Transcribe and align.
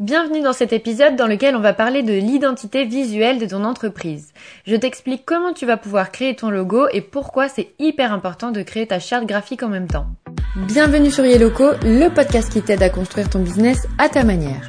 Bienvenue 0.00 0.40
dans 0.40 0.54
cet 0.54 0.72
épisode 0.72 1.14
dans 1.14 1.26
lequel 1.26 1.54
on 1.54 1.60
va 1.60 1.74
parler 1.74 2.02
de 2.02 2.14
l'identité 2.14 2.86
visuelle 2.86 3.38
de 3.38 3.44
ton 3.44 3.64
entreprise. 3.64 4.28
Je 4.66 4.74
t'explique 4.74 5.26
comment 5.26 5.52
tu 5.52 5.66
vas 5.66 5.76
pouvoir 5.76 6.10
créer 6.10 6.34
ton 6.34 6.48
logo 6.48 6.86
et 6.90 7.02
pourquoi 7.02 7.50
c'est 7.50 7.74
hyper 7.78 8.10
important 8.10 8.50
de 8.50 8.62
créer 8.62 8.86
ta 8.86 8.98
charte 8.98 9.26
graphique 9.26 9.62
en 9.62 9.68
même 9.68 9.88
temps. 9.88 10.06
Bienvenue 10.56 11.10
sur 11.10 11.26
Yelloco, 11.26 11.72
le 11.82 12.08
podcast 12.08 12.50
qui 12.50 12.62
t'aide 12.62 12.82
à 12.82 12.88
construire 12.88 13.28
ton 13.28 13.40
business 13.40 13.86
à 13.98 14.08
ta 14.08 14.24
manière. 14.24 14.66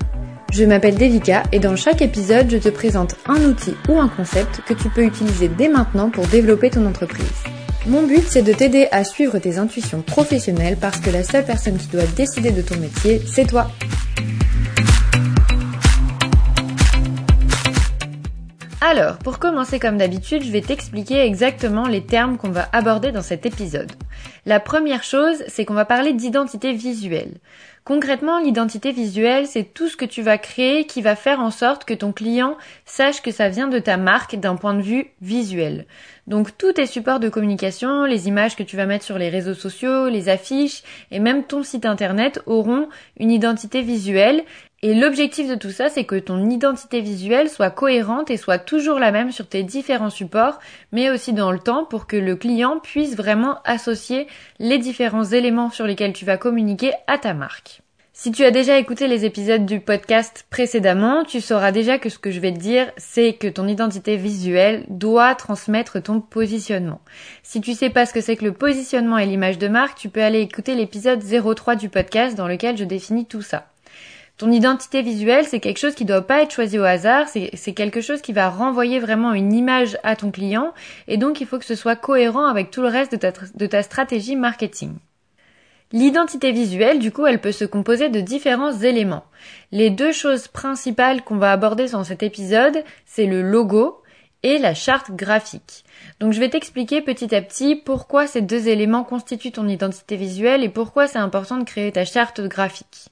Je 0.51 0.65
m'appelle 0.65 0.97
Devika 0.97 1.43
et 1.53 1.59
dans 1.59 1.77
chaque 1.77 2.01
épisode, 2.01 2.49
je 2.49 2.57
te 2.57 2.67
présente 2.67 3.15
un 3.25 3.41
outil 3.45 3.75
ou 3.87 3.97
un 3.99 4.09
concept 4.09 4.59
que 4.67 4.73
tu 4.73 4.89
peux 4.89 5.05
utiliser 5.05 5.47
dès 5.47 5.69
maintenant 5.69 6.09
pour 6.09 6.27
développer 6.27 6.71
ton 6.71 6.85
entreprise. 6.85 7.41
Mon 7.87 8.03
but, 8.03 8.27
c'est 8.27 8.43
de 8.43 8.51
t'aider 8.51 8.89
à 8.91 9.05
suivre 9.05 9.39
tes 9.39 9.59
intuitions 9.59 10.01
professionnelles 10.01 10.75
parce 10.75 10.99
que 10.99 11.09
la 11.09 11.23
seule 11.23 11.45
personne 11.45 11.77
qui 11.77 11.87
doit 11.87 12.05
décider 12.17 12.51
de 12.51 12.61
ton 12.61 12.75
métier, 12.75 13.21
c'est 13.25 13.47
toi. 13.47 13.71
Alors, 18.83 19.19
pour 19.19 19.37
commencer 19.37 19.77
comme 19.77 19.97
d'habitude, 19.97 20.41
je 20.41 20.51
vais 20.51 20.61
t'expliquer 20.61 21.19
exactement 21.23 21.87
les 21.87 22.03
termes 22.03 22.37
qu'on 22.39 22.49
va 22.49 22.67
aborder 22.73 23.11
dans 23.11 23.21
cet 23.21 23.45
épisode. 23.45 23.91
La 24.47 24.59
première 24.59 25.03
chose, 25.03 25.43
c'est 25.47 25.65
qu'on 25.65 25.75
va 25.75 25.85
parler 25.85 26.13
d'identité 26.13 26.73
visuelle. 26.73 27.35
Concrètement, 27.83 28.39
l'identité 28.39 28.91
visuelle, 28.91 29.45
c'est 29.45 29.71
tout 29.73 29.87
ce 29.87 29.97
que 29.97 30.05
tu 30.05 30.23
vas 30.23 30.39
créer 30.39 30.85
qui 30.85 31.03
va 31.03 31.15
faire 31.15 31.39
en 31.39 31.51
sorte 31.51 31.85
que 31.85 31.93
ton 31.93 32.11
client 32.11 32.57
sache 32.85 33.21
que 33.21 33.31
ça 33.31 33.49
vient 33.49 33.67
de 33.67 33.77
ta 33.77 33.97
marque 33.97 34.35
d'un 34.35 34.55
point 34.55 34.73
de 34.73 34.81
vue 34.81 35.07
visuel. 35.21 35.85
Donc 36.25 36.57
tous 36.57 36.73
tes 36.73 36.85
supports 36.87 37.19
de 37.19 37.29
communication, 37.29 38.05
les 38.05 38.27
images 38.27 38.55
que 38.55 38.63
tu 38.63 38.77
vas 38.77 38.85
mettre 38.87 39.05
sur 39.05 39.17
les 39.17 39.29
réseaux 39.29 39.53
sociaux, 39.53 40.09
les 40.09 40.29
affiches 40.29 40.81
et 41.11 41.19
même 41.19 41.43
ton 41.43 41.61
site 41.61 41.85
internet 41.85 42.39
auront 42.47 42.89
une 43.17 43.31
identité 43.31 43.81
visuelle 43.81 44.43
et 44.83 44.95
l'objectif 44.95 45.47
de 45.47 45.53
tout 45.53 45.69
ça, 45.69 45.89
c'est 45.89 46.05
que 46.05 46.17
ton 46.17 46.49
identité 46.49 47.01
visuelle 47.01 47.49
soit 47.49 47.69
cohérente 47.69 48.31
et 48.31 48.37
soit 48.37 48.57
toujours 48.57 48.97
la 48.97 49.11
même 49.11 49.31
sur 49.31 49.47
tes 49.47 49.61
différents 49.61 50.09
supports, 50.09 50.59
mais 50.91 51.11
aussi 51.11 51.33
dans 51.33 51.51
le 51.51 51.59
temps 51.59 51.85
pour 51.85 52.07
que 52.07 52.17
le 52.17 52.35
client 52.35 52.79
puisse 52.79 53.15
vraiment 53.15 53.59
associer 53.63 54.25
les 54.57 54.79
différents 54.79 55.25
éléments 55.25 55.69
sur 55.69 55.85
lesquels 55.85 56.13
tu 56.13 56.25
vas 56.25 56.37
communiquer 56.37 56.93
à 57.05 57.19
ta 57.19 57.35
marque. 57.35 57.81
Si 58.13 58.31
tu 58.31 58.43
as 58.43 58.51
déjà 58.51 58.77
écouté 58.77 59.07
les 59.07 59.23
épisodes 59.23 59.65
du 59.65 59.79
podcast 59.79 60.45
précédemment, 60.49 61.23
tu 61.25 61.41
sauras 61.41 61.71
déjà 61.71 61.97
que 61.97 62.09
ce 62.09 62.19
que 62.19 62.29
je 62.29 62.39
vais 62.39 62.51
te 62.51 62.59
dire, 62.59 62.91
c'est 62.97 63.33
que 63.33 63.47
ton 63.47 63.67
identité 63.67 64.17
visuelle 64.17 64.85
doit 64.89 65.33
transmettre 65.35 66.01
ton 66.01 66.21
positionnement. 66.21 67.01
Si 67.41 67.61
tu 67.61 67.73
sais 67.73 67.89
pas 67.89 68.05
ce 68.05 68.13
que 68.13 68.21
c'est 68.21 68.35
que 68.35 68.45
le 68.45 68.53
positionnement 68.53 69.17
et 69.17 69.25
l'image 69.25 69.59
de 69.59 69.67
marque, 69.67 69.97
tu 69.97 70.09
peux 70.09 70.21
aller 70.23 70.41
écouter 70.41 70.75
l'épisode 70.75 71.23
03 71.23 71.75
du 71.75 71.89
podcast 71.89 72.35
dans 72.35 72.47
lequel 72.47 72.77
je 72.77 72.83
définis 72.83 73.25
tout 73.25 73.41
ça. 73.41 73.70
Ton 74.37 74.51
identité 74.51 75.01
visuelle, 75.01 75.45
c'est 75.45 75.59
quelque 75.59 75.77
chose 75.77 75.93
qui 75.93 76.05
doit 76.05 76.25
pas 76.25 76.41
être 76.41 76.51
choisi 76.51 76.79
au 76.79 76.83
hasard, 76.83 77.27
c'est 77.27 77.73
quelque 77.73 78.01
chose 78.01 78.21
qui 78.21 78.33
va 78.33 78.49
renvoyer 78.49 78.99
vraiment 78.99 79.33
une 79.33 79.53
image 79.53 79.97
à 80.03 80.15
ton 80.15 80.31
client, 80.31 80.73
et 81.07 81.17
donc 81.17 81.41
il 81.41 81.47
faut 81.47 81.59
que 81.59 81.65
ce 81.65 81.75
soit 81.75 81.95
cohérent 81.95 82.45
avec 82.45 82.71
tout 82.71 82.81
le 82.81 82.87
reste 82.87 83.11
de 83.11 83.17
ta, 83.17 83.31
de 83.31 83.65
ta 83.67 83.83
stratégie 83.83 84.35
marketing. 84.35 84.95
L'identité 85.93 86.53
visuelle, 86.53 86.99
du 86.99 87.11
coup, 87.11 87.25
elle 87.27 87.41
peut 87.41 87.51
se 87.51 87.65
composer 87.65 88.07
de 88.07 88.21
différents 88.21 88.71
éléments. 88.71 89.25
Les 89.71 89.89
deux 89.89 90.13
choses 90.13 90.47
principales 90.47 91.21
qu'on 91.21 91.35
va 91.35 91.51
aborder 91.51 91.89
dans 91.89 92.05
cet 92.05 92.23
épisode, 92.23 92.83
c'est 93.05 93.25
le 93.25 93.41
logo 93.41 94.01
et 94.43 94.57
la 94.57 94.73
charte 94.73 95.11
graphique. 95.11 95.83
Donc 96.19 96.33
je 96.33 96.39
vais 96.39 96.49
t'expliquer 96.49 97.01
petit 97.01 97.35
à 97.35 97.41
petit 97.41 97.75
pourquoi 97.75 98.25
ces 98.25 98.41
deux 98.41 98.69
éléments 98.69 99.03
constituent 99.03 99.51
ton 99.51 99.67
identité 99.67 100.15
visuelle 100.15 100.63
et 100.63 100.69
pourquoi 100.69 101.07
c'est 101.07 101.19
important 101.19 101.57
de 101.57 101.63
créer 101.63 101.91
ta 101.91 102.05
charte 102.05 102.41
graphique. 102.41 103.10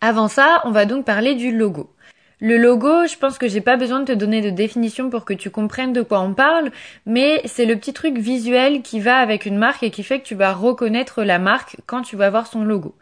Avant 0.00 0.28
ça, 0.28 0.60
on 0.64 0.72
va 0.72 0.84
donc 0.84 1.06
parler 1.06 1.34
du 1.34 1.56
logo. 1.56 1.90
Le 2.38 2.58
logo, 2.58 3.06
je 3.06 3.16
pense 3.16 3.38
que 3.38 3.48
j'ai 3.48 3.62
pas 3.62 3.78
besoin 3.78 4.00
de 4.00 4.04
te 4.04 4.12
donner 4.12 4.42
de 4.42 4.50
définition 4.50 5.08
pour 5.08 5.24
que 5.24 5.32
tu 5.32 5.48
comprennes 5.48 5.94
de 5.94 6.02
quoi 6.02 6.20
on 6.20 6.34
parle, 6.34 6.70
mais 7.06 7.40
c'est 7.46 7.64
le 7.64 7.76
petit 7.76 7.94
truc 7.94 8.18
visuel 8.18 8.82
qui 8.82 9.00
va 9.00 9.16
avec 9.16 9.46
une 9.46 9.56
marque 9.56 9.82
et 9.82 9.90
qui 9.90 10.02
fait 10.02 10.20
que 10.20 10.26
tu 10.26 10.34
vas 10.34 10.52
reconnaître 10.52 11.22
la 11.22 11.38
marque 11.38 11.76
quand 11.86 12.02
tu 12.02 12.14
vas 12.14 12.28
voir 12.28 12.46
son 12.46 12.62
logo. 12.62 12.94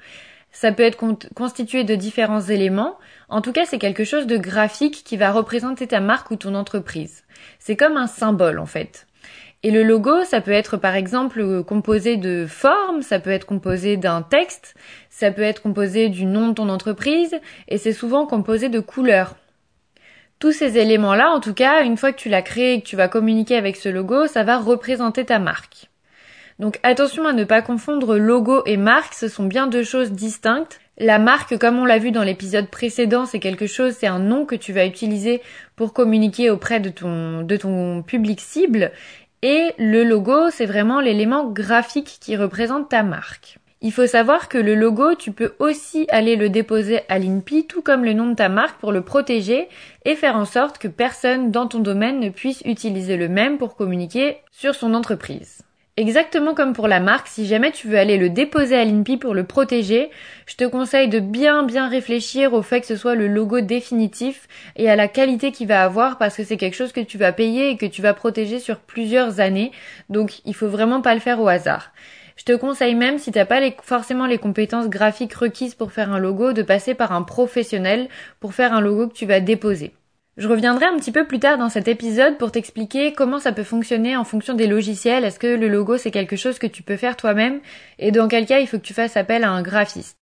Ça 0.52 0.70
peut 0.70 0.84
être 0.84 1.02
constitué 1.34 1.82
de 1.82 1.96
différents 1.96 2.42
éléments. 2.42 2.96
En 3.28 3.40
tout 3.40 3.50
cas, 3.50 3.64
c'est 3.66 3.80
quelque 3.80 4.04
chose 4.04 4.28
de 4.28 4.36
graphique 4.36 5.02
qui 5.04 5.16
va 5.16 5.32
représenter 5.32 5.88
ta 5.88 5.98
marque 5.98 6.30
ou 6.30 6.36
ton 6.36 6.54
entreprise. 6.54 7.24
C'est 7.58 7.74
comme 7.74 7.96
un 7.96 8.06
symbole, 8.06 8.60
en 8.60 8.66
fait. 8.66 9.08
Et 9.64 9.70
le 9.70 9.82
logo, 9.82 10.25
ça 10.25 10.42
peut 10.42 10.52
être 10.52 10.76
par 10.76 10.94
exemple 10.94 11.64
composé 11.64 12.19
de 12.19 12.44
formes, 12.47 13.00
ça 13.00 13.19
peut 13.19 13.30
être 13.30 13.47
composé 13.47 13.97
d'un 13.97 14.20
texte, 14.20 14.75
ça 15.08 15.30
peut 15.30 15.41
être 15.41 15.62
composé 15.62 16.10
du 16.10 16.26
nom 16.26 16.48
de 16.48 16.52
ton 16.52 16.69
entreprise, 16.69 17.34
et 17.69 17.78
c'est 17.78 17.94
souvent 17.94 18.26
composé 18.26 18.69
de 18.69 18.78
couleurs. 18.78 19.36
Tous 20.38 20.52
ces 20.52 20.76
éléments-là, 20.76 21.30
en 21.30 21.41
tout 21.41 21.54
cas, 21.54 21.82
une 21.82 21.97
fois 21.97 22.12
que 22.12 22.19
tu 22.19 22.28
l'as 22.28 22.42
créé 22.42 22.75
et 22.75 22.82
que 22.82 22.86
tu 22.86 22.94
vas 22.94 23.08
communiquer 23.08 23.56
avec 23.56 23.76
ce 23.76 23.88
logo, 23.88 24.26
ça 24.26 24.42
va 24.42 24.58
représenter 24.58 25.25
ta 25.25 25.38
marque. 25.38 25.88
Donc 26.58 26.78
attention 26.82 27.26
à 27.26 27.32
ne 27.32 27.44
pas 27.44 27.62
confondre 27.62 28.19
logo 28.19 28.62
et 28.66 28.76
marque, 28.76 29.14
ce 29.14 29.28
sont 29.28 29.44
bien 29.44 29.66
deux 29.66 29.82
choses 29.82 30.12
distinctes. 30.12 30.78
La 30.98 31.19
marque, 31.19 31.58
comme 31.58 31.78
on 31.78 31.84
l'a 31.84 31.98
vu 31.98 32.12
dans 32.12 32.22
l'épisode 32.22 32.69
précédent, 32.69 33.26
c'est 33.26 33.41
quelque 33.41 33.66
chose, 33.66 33.94
c'est 33.98 34.06
un 34.06 34.20
nom 34.20 34.44
que 34.44 34.54
tu 34.54 34.72
vas 34.72 34.86
utiliser 34.86 35.42
pour 35.75 35.92
communiquer 35.92 36.50
auprès 36.50 36.78
de 36.78 36.91
ton, 36.91 37.42
de 37.42 37.56
ton 37.56 38.02
public 38.02 38.41
cible. 38.41 38.92
Et 39.47 39.75
le 39.77 40.05
logo, 40.05 40.49
c'est 40.49 40.65
vraiment 40.65 41.00
l'élément 41.00 41.44
graphique 41.44 42.16
qui 42.19 42.34
représente 42.34 42.88
ta 42.88 43.03
marque. 43.03 43.59
Il 43.82 43.93
faut 43.93 44.06
savoir 44.06 44.49
que 44.49 44.56
le 44.56 44.75
logo, 44.75 45.15
tu 45.16 45.32
peux 45.32 45.53
aussi 45.59 46.06
aller 46.09 46.37
le 46.37 46.49
déposer 46.49 47.03
à 47.10 47.19
l'INPI, 47.19 47.66
tout 47.66 47.82
comme 47.82 48.06
le 48.06 48.15
nom 48.15 48.27
de 48.27 48.34
ta 48.34 48.49
marque, 48.49 48.81
pour 48.81 48.91
le 48.91 49.03
protéger 49.03 49.69
et 50.06 50.16
faire 50.16 50.37
en 50.37 50.47
sorte 50.47 50.78
que 50.78 50.88
personne 50.88 51.50
dans 51.50 51.66
ton 51.66 51.81
domaine 51.81 52.21
ne 52.21 52.31
puisse 52.31 52.62
utiliser 52.65 53.19
le 53.19 53.28
même 53.28 53.59
pour 53.59 53.77
communiquer 53.77 54.38
sur 54.50 54.75
son 54.75 54.94
entreprise. 54.94 55.61
Exactement 55.97 56.55
comme 56.55 56.72
pour 56.72 56.88
la 56.88 56.99
marque, 56.99 57.28
si 57.28 57.47
jamais 57.47 57.71
tu 57.71 57.87
veux 57.87 57.97
aller 57.97 58.16
le 58.19 58.28
déposer 58.28 58.77
à 58.77 58.84
l'INPI 58.84 59.16
pour 59.16 59.32
le 59.32 59.44
protéger, 59.44 60.10
je 60.44 60.56
te 60.56 60.65
conseille 60.65 61.06
de 61.06 61.21
bien 61.21 61.62
bien 61.62 61.88
réfléchir 61.88 62.53
au 62.53 62.62
fait 62.62 62.81
que 62.81 62.87
ce 62.88 62.97
soit 62.97 63.15
le 63.15 63.28
logo 63.28 63.60
définitif 63.60 64.49
et 64.75 64.91
à 64.91 64.97
la 64.97 65.06
qualité 65.06 65.53
qu'il 65.53 65.69
va 65.69 65.84
avoir 65.84 66.19
parce 66.19 66.37
que 66.37 66.43
c'est 66.43 66.56
quelque 66.56 66.75
chose 66.75 66.91
que 66.91 67.00
tu 67.00 67.16
vas 67.16 67.31
payer 67.31 67.71
et 67.71 67.77
que 67.77 67.87
tu 67.87 68.03
vas 68.03 68.12
protéger 68.12 68.59
sur 68.59 68.81
plusieurs 68.81 69.38
années. 69.38 69.71
Donc 70.09 70.41
il 70.44 70.55
faut 70.56 70.66
vraiment 70.66 71.00
pas 71.00 71.15
le 71.15 71.21
faire 71.21 71.41
au 71.41 71.47
hasard. 71.47 71.93
Je 72.37 72.43
te 72.43 72.56
conseille 72.56 72.97
même, 72.97 73.21
si 73.21 73.31
t'as 73.31 73.44
pas 73.44 73.61
forcément 73.84 74.26
les 74.26 74.38
compétences 74.38 74.88
graphiques 74.88 75.34
requises 75.34 75.76
pour 75.76 75.93
faire 75.93 76.12
un 76.12 76.19
logo, 76.19 76.53
de 76.53 76.62
passer 76.62 76.94
par 76.94 77.12
un 77.12 77.22
professionnel 77.22 78.09
pour 78.41 78.53
faire 78.55 78.72
un 78.72 78.81
logo 78.81 79.06
que 79.06 79.15
tu 79.15 79.26
vas 79.26 79.38
déposer. 79.38 79.94
Je 80.36 80.48
reviendrai 80.48 80.86
un 80.86 80.96
petit 80.96 81.12
peu 81.12 81.26
plus 81.26 81.38
tard 81.38 81.58
dans 81.58 81.68
cet 81.68 81.86
épisode 81.86 82.38
pour 82.38 82.50
t'expliquer 82.50 83.12
comment 83.12 83.38
ça 83.38 83.52
peut 83.52 83.62
fonctionner 83.62 84.16
en 84.16 84.24
fonction 84.24 84.54
des 84.54 84.66
logiciels. 84.66 85.24
Est-ce 85.24 85.38
que 85.38 85.46
le 85.46 85.68
logo 85.68 85.96
c'est 85.96 86.10
quelque 86.10 86.34
chose 86.34 86.58
que 86.58 86.66
tu 86.66 86.82
peux 86.82 86.96
faire 86.96 87.16
toi-même? 87.16 87.60
Et 88.00 88.10
dans 88.10 88.26
quel 88.26 88.44
cas 88.44 88.58
il 88.58 88.66
faut 88.66 88.78
que 88.78 88.82
tu 88.82 88.94
fasses 88.94 89.16
appel 89.16 89.44
à 89.44 89.50
un 89.50 89.62
graphiste. 89.62 90.18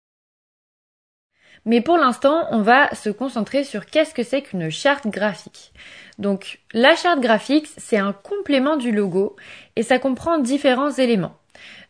Mais 1.64 1.80
pour 1.80 1.98
l'instant, 1.98 2.48
on 2.50 2.62
va 2.62 2.94
se 2.96 3.10
concentrer 3.10 3.64
sur 3.64 3.86
qu'est-ce 3.86 4.14
que 4.14 4.24
c'est 4.24 4.42
qu'une 4.42 4.70
charte 4.70 5.08
graphique. 5.08 5.72
Donc 6.18 6.60
la 6.74 6.96
charte 6.96 7.22
graphique, 7.22 7.70
c'est 7.78 7.98
un 7.98 8.14
complément 8.14 8.78
du 8.78 8.92
logo 8.92 9.36
et 9.78 9.84
ça 9.84 10.00
comprend 10.00 10.40
différents 10.40 10.92
éléments. 10.92 11.41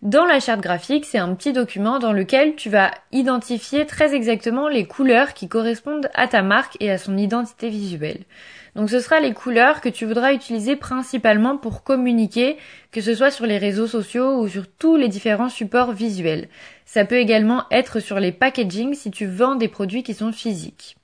Dans 0.01 0.25
la 0.25 0.39
charte 0.39 0.61
graphique, 0.61 1.05
c'est 1.05 1.17
un 1.17 1.35
petit 1.35 1.53
document 1.53 1.99
dans 1.99 2.13
lequel 2.13 2.55
tu 2.55 2.69
vas 2.69 2.91
identifier 3.11 3.85
très 3.85 4.15
exactement 4.15 4.67
les 4.67 4.85
couleurs 4.85 5.33
qui 5.33 5.47
correspondent 5.47 6.09
à 6.13 6.27
ta 6.27 6.41
marque 6.41 6.77
et 6.79 6.89
à 6.89 6.97
son 6.97 7.17
identité 7.17 7.69
visuelle. 7.69 8.23
Donc 8.75 8.89
ce 8.89 8.99
sera 8.99 9.19
les 9.19 9.33
couleurs 9.33 9.81
que 9.81 9.89
tu 9.89 10.05
voudras 10.05 10.33
utiliser 10.33 10.75
principalement 10.75 11.57
pour 11.57 11.83
communiquer, 11.83 12.57
que 12.91 13.01
ce 13.01 13.13
soit 13.13 13.31
sur 13.31 13.45
les 13.45 13.57
réseaux 13.57 13.87
sociaux 13.87 14.39
ou 14.39 14.47
sur 14.47 14.67
tous 14.67 14.95
les 14.95 15.09
différents 15.09 15.49
supports 15.49 15.91
visuels. 15.91 16.47
Ça 16.85 17.05
peut 17.05 17.17
également 17.17 17.65
être 17.69 17.99
sur 17.99 18.19
les 18.19 18.31
packaging 18.31 18.93
si 18.93 19.11
tu 19.11 19.25
vends 19.25 19.55
des 19.55 19.67
produits 19.67 20.03
qui 20.03 20.13
sont 20.13 20.31
physiques. 20.31 20.95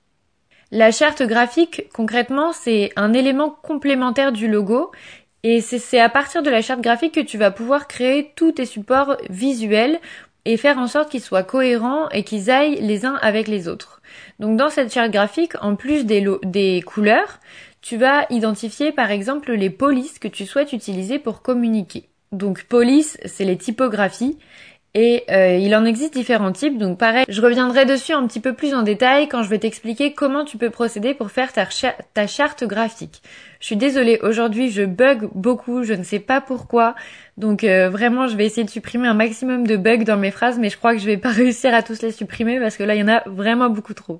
La 0.72 0.91
charte 0.91 1.23
graphique, 1.23 1.84
concrètement, 1.93 2.52
c'est 2.52 2.91
un 2.97 3.13
élément 3.13 3.49
complémentaire 3.49 4.34
du 4.34 4.49
logo 4.49 4.91
et 5.43 5.61
c'est 5.61 5.99
à 5.99 6.09
partir 6.09 6.43
de 6.43 6.49
la 6.49 6.61
charte 6.61 6.81
graphique 6.81 7.13
que 7.13 7.19
tu 7.19 7.37
vas 7.37 7.51
pouvoir 7.51 7.87
créer 7.87 8.31
tous 8.35 8.53
tes 8.53 8.66
supports 8.66 9.17
visuels 9.29 9.99
et 10.45 10.57
faire 10.57 10.78
en 10.78 10.87
sorte 10.87 11.09
qu'ils 11.09 11.22
soient 11.22 11.43
cohérents 11.43 12.09
et 12.09 12.23
qu'ils 12.23 12.49
aillent 12.49 12.79
les 12.81 13.05
uns 13.05 13.16
avec 13.16 13.47
les 13.47 13.67
autres. 13.67 14.01
Donc 14.39 14.57
dans 14.57 14.69
cette 14.69 14.93
charte 14.93 15.11
graphique, 15.11 15.53
en 15.61 15.75
plus 15.75 16.05
des, 16.05 16.81
couleurs, 16.85 17.39
tu 17.81 17.97
vas 17.97 18.25
identifier 18.29 18.91
par 18.91 19.11
exemple 19.11 19.51
les 19.53 19.69
polices 19.69 20.19
que 20.19 20.28
tu 20.28 20.45
souhaites 20.45 20.73
utiliser 20.73 21.19
pour 21.19 21.41
communiquer. 21.41 22.09
Donc 22.31 22.63
police, 22.63 23.17
c'est 23.25 23.45
les 23.45 23.57
typographies 23.57 24.37
et 24.99 25.26
euh, 25.29 25.58
il 25.58 25.76
en 25.76 25.85
existe 25.85 26.16
différents 26.16 26.52
types, 26.52 26.79
donc 26.79 26.97
pareil, 26.97 27.23
je 27.29 27.40
reviendrai 27.40 27.85
dessus 27.85 28.14
un 28.14 28.26
petit 28.26 28.40
peu 28.40 28.53
plus 28.53 28.73
en 28.73 28.82
détail 28.82 29.28
quand 29.28 29.44
je 29.44 29.49
vais 29.49 29.59
t'expliquer 29.59 30.14
comment 30.14 30.44
tu 30.44 30.58
peux 30.58 30.72
procéder 30.72 31.14
pour 31.14 31.29
faire 31.29 31.53
ta, 31.53 32.26
charte 32.26 32.64
graphique. 32.64 33.22
Je 33.59 33.67
suis 33.67 33.76
désolée, 33.76 34.17
aujourd'hui 34.23 34.72
je 34.72 34.82
bug 34.82 35.29
beaucoup, 35.35 35.84
je 35.84 35.94
ne 35.94 36.02
sais 36.02 36.17
pas 36.17 36.41
pourquoi, 36.41 36.96
donc 37.38 37.64
euh, 37.64 37.91
vraiment 37.91 38.26
je 38.26 38.35
vais 38.35 38.47
essayer 38.47 38.64
de 38.64 38.72
supprimer 38.72 39.08
un 39.08 39.14
maximum 39.14 39.67
de 39.67 39.78
bugs 39.78 40.03
dans 40.03 40.17
mes 40.17 40.32
phrases, 40.32 40.58
mais 40.58 40.72
je 40.72 40.78
crois 40.78 40.96
que 40.96 40.99
je 40.99 41.05
vais 41.05 41.17
pas 41.17 41.29
réussir 41.32 41.76
à 41.76 41.84
tous 41.84 42.02
les 42.02 42.11
supprimer 42.11 42.59
parce 42.59 42.76
que 42.76 42.82
là 42.84 42.96
il 42.96 43.02
y 43.02 43.03
en 43.03 43.08
a 43.08 43.22
vraiment 43.28 43.70
beaucoup 43.70 43.94
trop. 43.94 44.20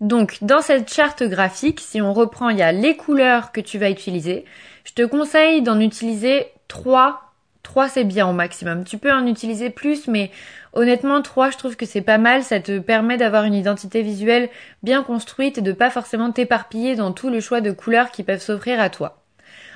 Donc, 0.00 0.38
dans 0.42 0.60
cette 0.60 0.92
charte 0.92 1.22
graphique, 1.22 1.80
si 1.80 2.02
on 2.02 2.12
reprend, 2.12 2.50
il 2.50 2.58
y 2.58 2.62
a 2.62 2.70
les 2.70 2.96
couleurs 2.96 3.50
que 3.50 3.62
tu 3.62 3.78
vas 3.78 3.88
utiliser. 3.88 4.44
Je 4.84 4.92
te 4.92 5.02
conseille 5.02 5.62
d'en 5.62 5.80
utiliser 5.80 6.48
trois. 6.68 7.25
Trois, 7.66 7.88
c'est 7.88 8.04
bien 8.04 8.28
au 8.28 8.32
maximum. 8.32 8.84
Tu 8.84 8.96
peux 8.96 9.12
en 9.12 9.26
utiliser 9.26 9.70
plus, 9.70 10.06
mais 10.06 10.30
honnêtement, 10.72 11.20
trois, 11.20 11.50
je 11.50 11.58
trouve 11.58 11.74
que 11.74 11.84
c'est 11.84 12.00
pas 12.00 12.16
mal. 12.16 12.44
Ça 12.44 12.60
te 12.60 12.78
permet 12.78 13.16
d'avoir 13.16 13.42
une 13.42 13.54
identité 13.54 14.02
visuelle 14.02 14.50
bien 14.84 15.02
construite 15.02 15.58
et 15.58 15.62
de 15.62 15.72
pas 15.72 15.90
forcément 15.90 16.30
t'éparpiller 16.30 16.94
dans 16.94 17.10
tout 17.10 17.28
le 17.28 17.40
choix 17.40 17.60
de 17.60 17.72
couleurs 17.72 18.12
qui 18.12 18.22
peuvent 18.22 18.40
s'offrir 18.40 18.78
à 18.78 18.88
toi. 18.88 19.20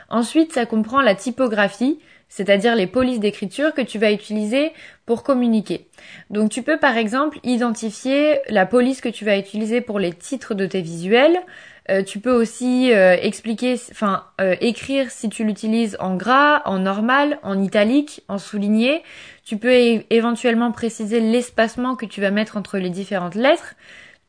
Ensuite, 0.08 0.52
ça 0.52 0.66
comprend 0.66 1.00
la 1.00 1.16
typographie 1.16 1.98
c'est-à-dire 2.30 2.76
les 2.76 2.86
polices 2.86 3.20
d'écriture 3.20 3.74
que 3.74 3.82
tu 3.82 3.98
vas 3.98 4.12
utiliser 4.12 4.72
pour 5.04 5.24
communiquer. 5.24 5.88
Donc 6.30 6.50
tu 6.50 6.62
peux 6.62 6.78
par 6.78 6.96
exemple 6.96 7.40
identifier 7.42 8.38
la 8.48 8.64
police 8.64 9.00
que 9.00 9.08
tu 9.08 9.24
vas 9.24 9.36
utiliser 9.36 9.80
pour 9.80 9.98
les 9.98 10.12
titres 10.12 10.54
de 10.54 10.64
tes 10.64 10.80
visuels. 10.80 11.38
Euh, 11.90 12.04
tu 12.04 12.20
peux 12.20 12.32
aussi 12.32 12.92
euh, 12.92 13.16
expliquer, 13.20 13.74
enfin 13.90 14.24
euh, 14.40 14.54
écrire 14.60 15.10
si 15.10 15.28
tu 15.28 15.44
l'utilises 15.44 15.96
en 15.98 16.14
gras, 16.14 16.62
en 16.64 16.78
normal, 16.78 17.38
en 17.42 17.60
italique, 17.60 18.22
en 18.28 18.38
souligné. 18.38 19.02
Tu 19.44 19.56
peux 19.56 19.72
éventuellement 20.10 20.70
préciser 20.70 21.20
l'espacement 21.20 21.96
que 21.96 22.06
tu 22.06 22.20
vas 22.20 22.30
mettre 22.30 22.56
entre 22.56 22.78
les 22.78 22.90
différentes 22.90 23.34
lettres 23.34 23.74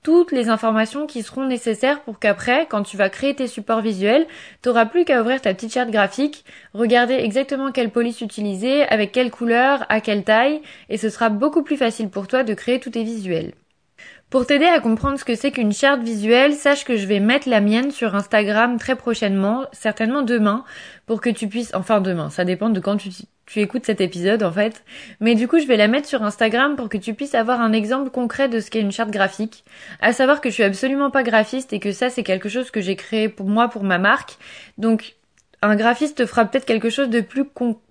toutes 0.03 0.31
les 0.31 0.49
informations 0.49 1.05
qui 1.05 1.21
seront 1.21 1.45
nécessaires 1.45 2.01
pour 2.01 2.17
qu'après, 2.17 2.65
quand 2.65 2.81
tu 2.81 2.97
vas 2.97 3.09
créer 3.09 3.35
tes 3.35 3.45
supports 3.45 3.81
visuels, 3.81 4.25
tu 4.63 4.69
n'auras 4.69 4.87
plus 4.87 5.05
qu'à 5.05 5.21
ouvrir 5.21 5.41
ta 5.41 5.53
petite 5.53 5.73
charte 5.73 5.91
graphique, 5.91 6.43
regarder 6.73 7.13
exactement 7.13 7.71
quelle 7.71 7.91
police 7.91 8.21
utiliser, 8.21 8.81
avec 8.87 9.11
quelle 9.11 9.29
couleur, 9.29 9.85
à 9.89 10.01
quelle 10.01 10.23
taille, 10.23 10.61
et 10.89 10.97
ce 10.97 11.09
sera 11.09 11.29
beaucoup 11.29 11.61
plus 11.61 11.77
facile 11.77 12.09
pour 12.09 12.27
toi 12.27 12.43
de 12.43 12.55
créer 12.55 12.79
tous 12.79 12.89
tes 12.89 13.03
visuels. 13.03 13.53
Pour 14.31 14.45
t'aider 14.45 14.65
à 14.65 14.79
comprendre 14.79 15.19
ce 15.19 15.25
que 15.25 15.35
c'est 15.35 15.51
qu'une 15.51 15.73
charte 15.73 16.03
visuelle, 16.03 16.53
sache 16.53 16.85
que 16.85 16.95
je 16.95 17.05
vais 17.05 17.19
mettre 17.19 17.49
la 17.49 17.59
mienne 17.59 17.91
sur 17.91 18.15
Instagram 18.15 18.79
très 18.79 18.95
prochainement, 18.95 19.65
certainement 19.73 20.21
demain, 20.21 20.63
pour 21.05 21.19
que 21.19 21.29
tu 21.29 21.49
puisses, 21.49 21.71
enfin 21.73 21.99
demain, 21.99 22.29
ça 22.29 22.45
dépend 22.45 22.69
de 22.69 22.79
quand 22.79 22.95
tu, 22.95 23.09
écoutes 23.57 23.85
cet 23.85 23.99
épisode 23.99 24.41
en 24.43 24.51
fait, 24.53 24.85
mais 25.19 25.35
du 25.35 25.49
coup 25.49 25.59
je 25.59 25.67
vais 25.67 25.75
la 25.75 25.89
mettre 25.89 26.07
sur 26.07 26.23
Instagram 26.23 26.77
pour 26.77 26.87
que 26.87 26.97
tu 26.97 27.13
puisses 27.13 27.35
avoir 27.35 27.59
un 27.59 27.73
exemple 27.73 28.09
concret 28.09 28.47
de 28.47 28.61
ce 28.61 28.71
qu'est 28.71 28.79
une 28.79 28.93
charte 28.93 29.11
graphique. 29.11 29.65
À 29.99 30.13
savoir 30.13 30.39
que 30.39 30.47
je 30.47 30.53
suis 30.53 30.63
absolument 30.63 31.11
pas 31.11 31.23
graphiste 31.23 31.73
et 31.73 31.81
que 31.81 31.91
ça 31.91 32.09
c'est 32.09 32.23
quelque 32.23 32.47
chose 32.47 32.71
que 32.71 32.79
j'ai 32.79 32.95
créé 32.95 33.27
pour 33.27 33.49
moi, 33.49 33.67
pour 33.67 33.83
ma 33.83 33.97
marque, 33.97 34.37
donc 34.77 35.15
un 35.61 35.75
graphiste 35.75 36.25
fera 36.25 36.45
peut-être 36.45 36.65
quelque 36.65 36.89
chose 36.89 37.09
de 37.09 37.21
plus 37.21 37.45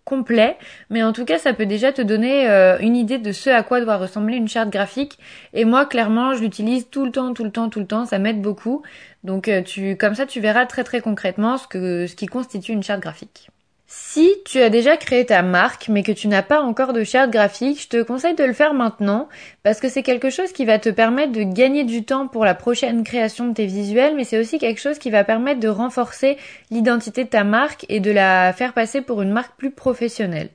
complet, 0.05 0.57
mais 0.91 1.03
en 1.03 1.13
tout 1.13 1.25
cas, 1.25 1.39
ça 1.39 1.53
peut 1.53 1.67
déjà 1.67 1.93
te 1.93 2.03
donner 2.03 2.51
euh, 2.51 2.79
une 2.81 2.97
idée 2.97 3.19
de 3.19 3.33
ce 3.33 3.49
à 3.51 3.63
quoi 3.63 3.81
doit 3.81 3.97
ressembler 3.97 4.37
une 4.37 4.49
charte 4.49 4.71
graphique. 4.71 5.19
Et 5.53 5.65
moi, 5.65 5.87
clairement, 5.87 6.35
je 6.35 6.41
l'utilise 6.41 6.89
tout 6.91 7.05
le 7.05 7.13
temps, 7.13 7.33
tout 7.33 7.45
le 7.45 7.53
temps, 7.53 7.69
tout 7.69 7.81
le 7.81 7.87
temps. 7.87 8.07
Ça 8.07 8.19
m'aide 8.19 8.43
beaucoup. 8.43 8.83
Donc, 9.23 9.49
euh, 9.49 9.63
comme 9.99 10.15
ça, 10.15 10.27
tu 10.27 10.41
verras 10.41 10.67
très 10.67 10.85
très 10.85 11.01
concrètement 11.01 11.57
ce 11.59 12.07
ce 12.07 12.17
qui 12.17 12.27
constitue 12.27 12.73
une 12.73 12.83
charte 12.83 13.01
graphique. 13.01 13.51
Si 13.93 14.37
tu 14.45 14.61
as 14.63 14.71
déjà 14.71 14.97
créé 14.97 15.27
ta 15.27 15.43
marque 15.43 15.89
mais 15.89 16.05
que 16.05 16.13
tu 16.13 16.29
n'as 16.29 16.45
pas 16.45 16.61
encore 16.61 16.93
de 16.93 17.03
charte 17.03 17.33
graphique, 17.33 17.83
je 17.83 17.89
te 17.89 18.03
conseille 18.05 18.37
de 18.37 18.45
le 18.45 18.53
faire 18.53 18.73
maintenant 18.73 19.29
parce 19.65 19.81
que 19.81 19.89
c'est 19.89 20.05
quelque 20.05 20.31
chose 20.31 20.53
qui 20.53 20.65
va 20.65 20.79
te 20.79 20.91
permettre 20.91 21.33
de 21.33 21.43
gagner 21.43 21.83
du 21.83 22.05
temps 22.05 22.29
pour 22.29 22.45
la 22.45 22.55
prochaine 22.55 23.03
création 23.03 23.49
de 23.49 23.55
tes 23.55 23.67
visuels 23.67 24.15
mais 24.15 24.23
c'est 24.23 24.39
aussi 24.39 24.61
quelque 24.61 24.81
chose 24.81 25.01
qui 25.01 25.11
va 25.11 25.25
permettre 25.25 25.59
de 25.59 25.67
renforcer 25.67 26.39
l'identité 26.71 27.25
de 27.25 27.31
ta 27.31 27.43
marque 27.43 27.85
et 27.89 27.99
de 27.99 28.13
la 28.13 28.53
faire 28.53 28.75
passer 28.75 29.01
pour 29.01 29.23
une 29.23 29.33
marque 29.33 29.57
plus 29.57 29.73
professionnelle. 29.73 30.51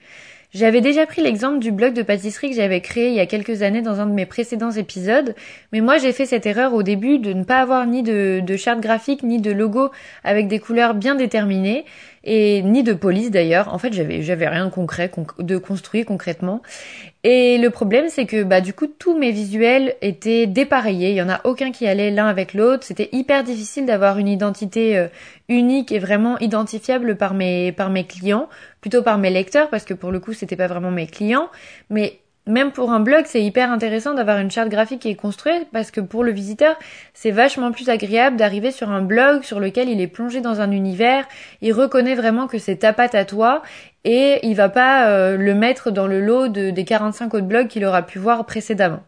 J'avais 0.55 0.79
déjà 0.79 1.05
pris 1.05 1.21
l'exemple 1.21 1.59
du 1.59 1.73
blog 1.73 1.93
de 1.93 2.01
pâtisserie 2.01 2.49
que 2.49 2.55
j'avais 2.55 2.79
créé 2.79 3.09
il 3.09 3.13
y 3.13 3.19
a 3.19 3.25
quelques 3.25 3.61
années 3.61 3.81
dans 3.81 3.99
un 3.99 4.05
de 4.05 4.13
mes 4.13 4.25
précédents 4.25 4.71
épisodes, 4.71 5.35
mais 5.73 5.81
moi 5.81 5.97
j'ai 5.97 6.13
fait 6.13 6.25
cette 6.25 6.45
erreur 6.45 6.73
au 6.73 6.81
début 6.81 7.19
de 7.19 7.33
ne 7.33 7.43
pas 7.43 7.57
avoir 7.57 7.85
ni 7.85 8.03
de, 8.03 8.39
de 8.39 8.55
charte 8.55 8.79
graphique 8.79 9.21
ni 9.21 9.41
de 9.41 9.51
logo 9.51 9.91
avec 10.23 10.47
des 10.47 10.59
couleurs 10.59 10.93
bien 10.93 11.15
déterminées 11.15 11.83
et 12.23 12.61
ni 12.63 12.83
de 12.83 12.93
police 12.93 13.31
d'ailleurs. 13.31 13.73
En 13.73 13.77
fait, 13.77 13.91
j'avais 13.91 14.21
j'avais 14.21 14.47
rien 14.47 14.65
de 14.67 14.71
concret 14.71 15.11
de 15.39 15.57
construit 15.57 16.05
concrètement. 16.05 16.61
Et 17.25 17.57
le 17.57 17.69
problème 17.69 18.05
c'est 18.07 18.25
que 18.25 18.43
bah 18.43 18.61
du 18.61 18.73
coup 18.73 18.87
tous 18.87 19.17
mes 19.17 19.31
visuels 19.31 19.95
étaient 20.01 20.47
dépareillés, 20.47 21.09
il 21.09 21.15
y 21.15 21.21
en 21.21 21.29
a 21.29 21.41
aucun 21.43 21.71
qui 21.71 21.85
allait 21.85 22.11
l'un 22.11 22.27
avec 22.27 22.53
l'autre, 22.53 22.83
c'était 22.85 23.09
hyper 23.11 23.43
difficile 23.43 23.85
d'avoir 23.85 24.19
une 24.19 24.27
identité 24.27 24.97
euh, 24.97 25.07
unique 25.49 25.91
et 25.91 25.99
vraiment 25.99 26.37
identifiable 26.39 27.17
par 27.17 27.33
mes 27.33 27.71
par 27.71 27.89
mes 27.89 28.05
clients, 28.05 28.47
plutôt 28.85 29.01
par 29.01 29.17
mes 29.17 29.31
lecteurs 29.31 29.71
parce 29.71 29.83
que 29.83 29.95
pour 29.95 30.11
le 30.11 30.19
coup, 30.19 30.33
c'était 30.33 30.55
pas 30.55 30.67
vraiment 30.67 30.91
mes 30.91 31.07
clients, 31.07 31.49
mais 31.89 32.19
même 32.45 32.71
pour 32.71 32.91
un 32.91 32.99
blog, 32.99 33.23
c'est 33.25 33.41
hyper 33.41 33.71
intéressant 33.71 34.13
d'avoir 34.13 34.37
une 34.37 34.51
charte 34.51 34.69
graphique 34.69 35.01
qui 35.01 35.09
est 35.09 35.15
construite 35.15 35.69
parce 35.73 35.89
que 35.89 36.01
pour 36.01 36.23
le 36.23 36.31
visiteur, 36.31 36.77
c'est 37.15 37.31
vachement 37.31 37.71
plus 37.71 37.89
agréable 37.89 38.37
d'arriver 38.37 38.69
sur 38.69 38.91
un 38.91 39.01
blog 39.01 39.41
sur 39.41 39.59
lequel 39.59 39.89
il 39.89 39.99
est 40.01 40.07
plongé 40.07 40.39
dans 40.39 40.61
un 40.61 40.69
univers, 40.69 41.27
il 41.61 41.73
reconnaît 41.73 42.13
vraiment 42.13 42.45
que 42.45 42.59
c'est 42.59 42.75
ta 42.75 42.93
patte 42.93 43.15
à 43.15 43.25
toi 43.25 43.63
et 44.03 44.37
il 44.43 44.53
va 44.53 44.69
pas 44.69 45.09
euh, 45.09 45.35
le 45.35 45.55
mettre 45.55 45.89
dans 45.89 46.05
le 46.05 46.21
lot 46.21 46.47
de, 46.47 46.69
des 46.69 46.85
45 46.85 47.33
autres 47.33 47.47
blogs 47.47 47.67
qu'il 47.67 47.85
aura 47.85 48.03
pu 48.03 48.19
voir 48.19 48.45
précédemment. 48.45 49.01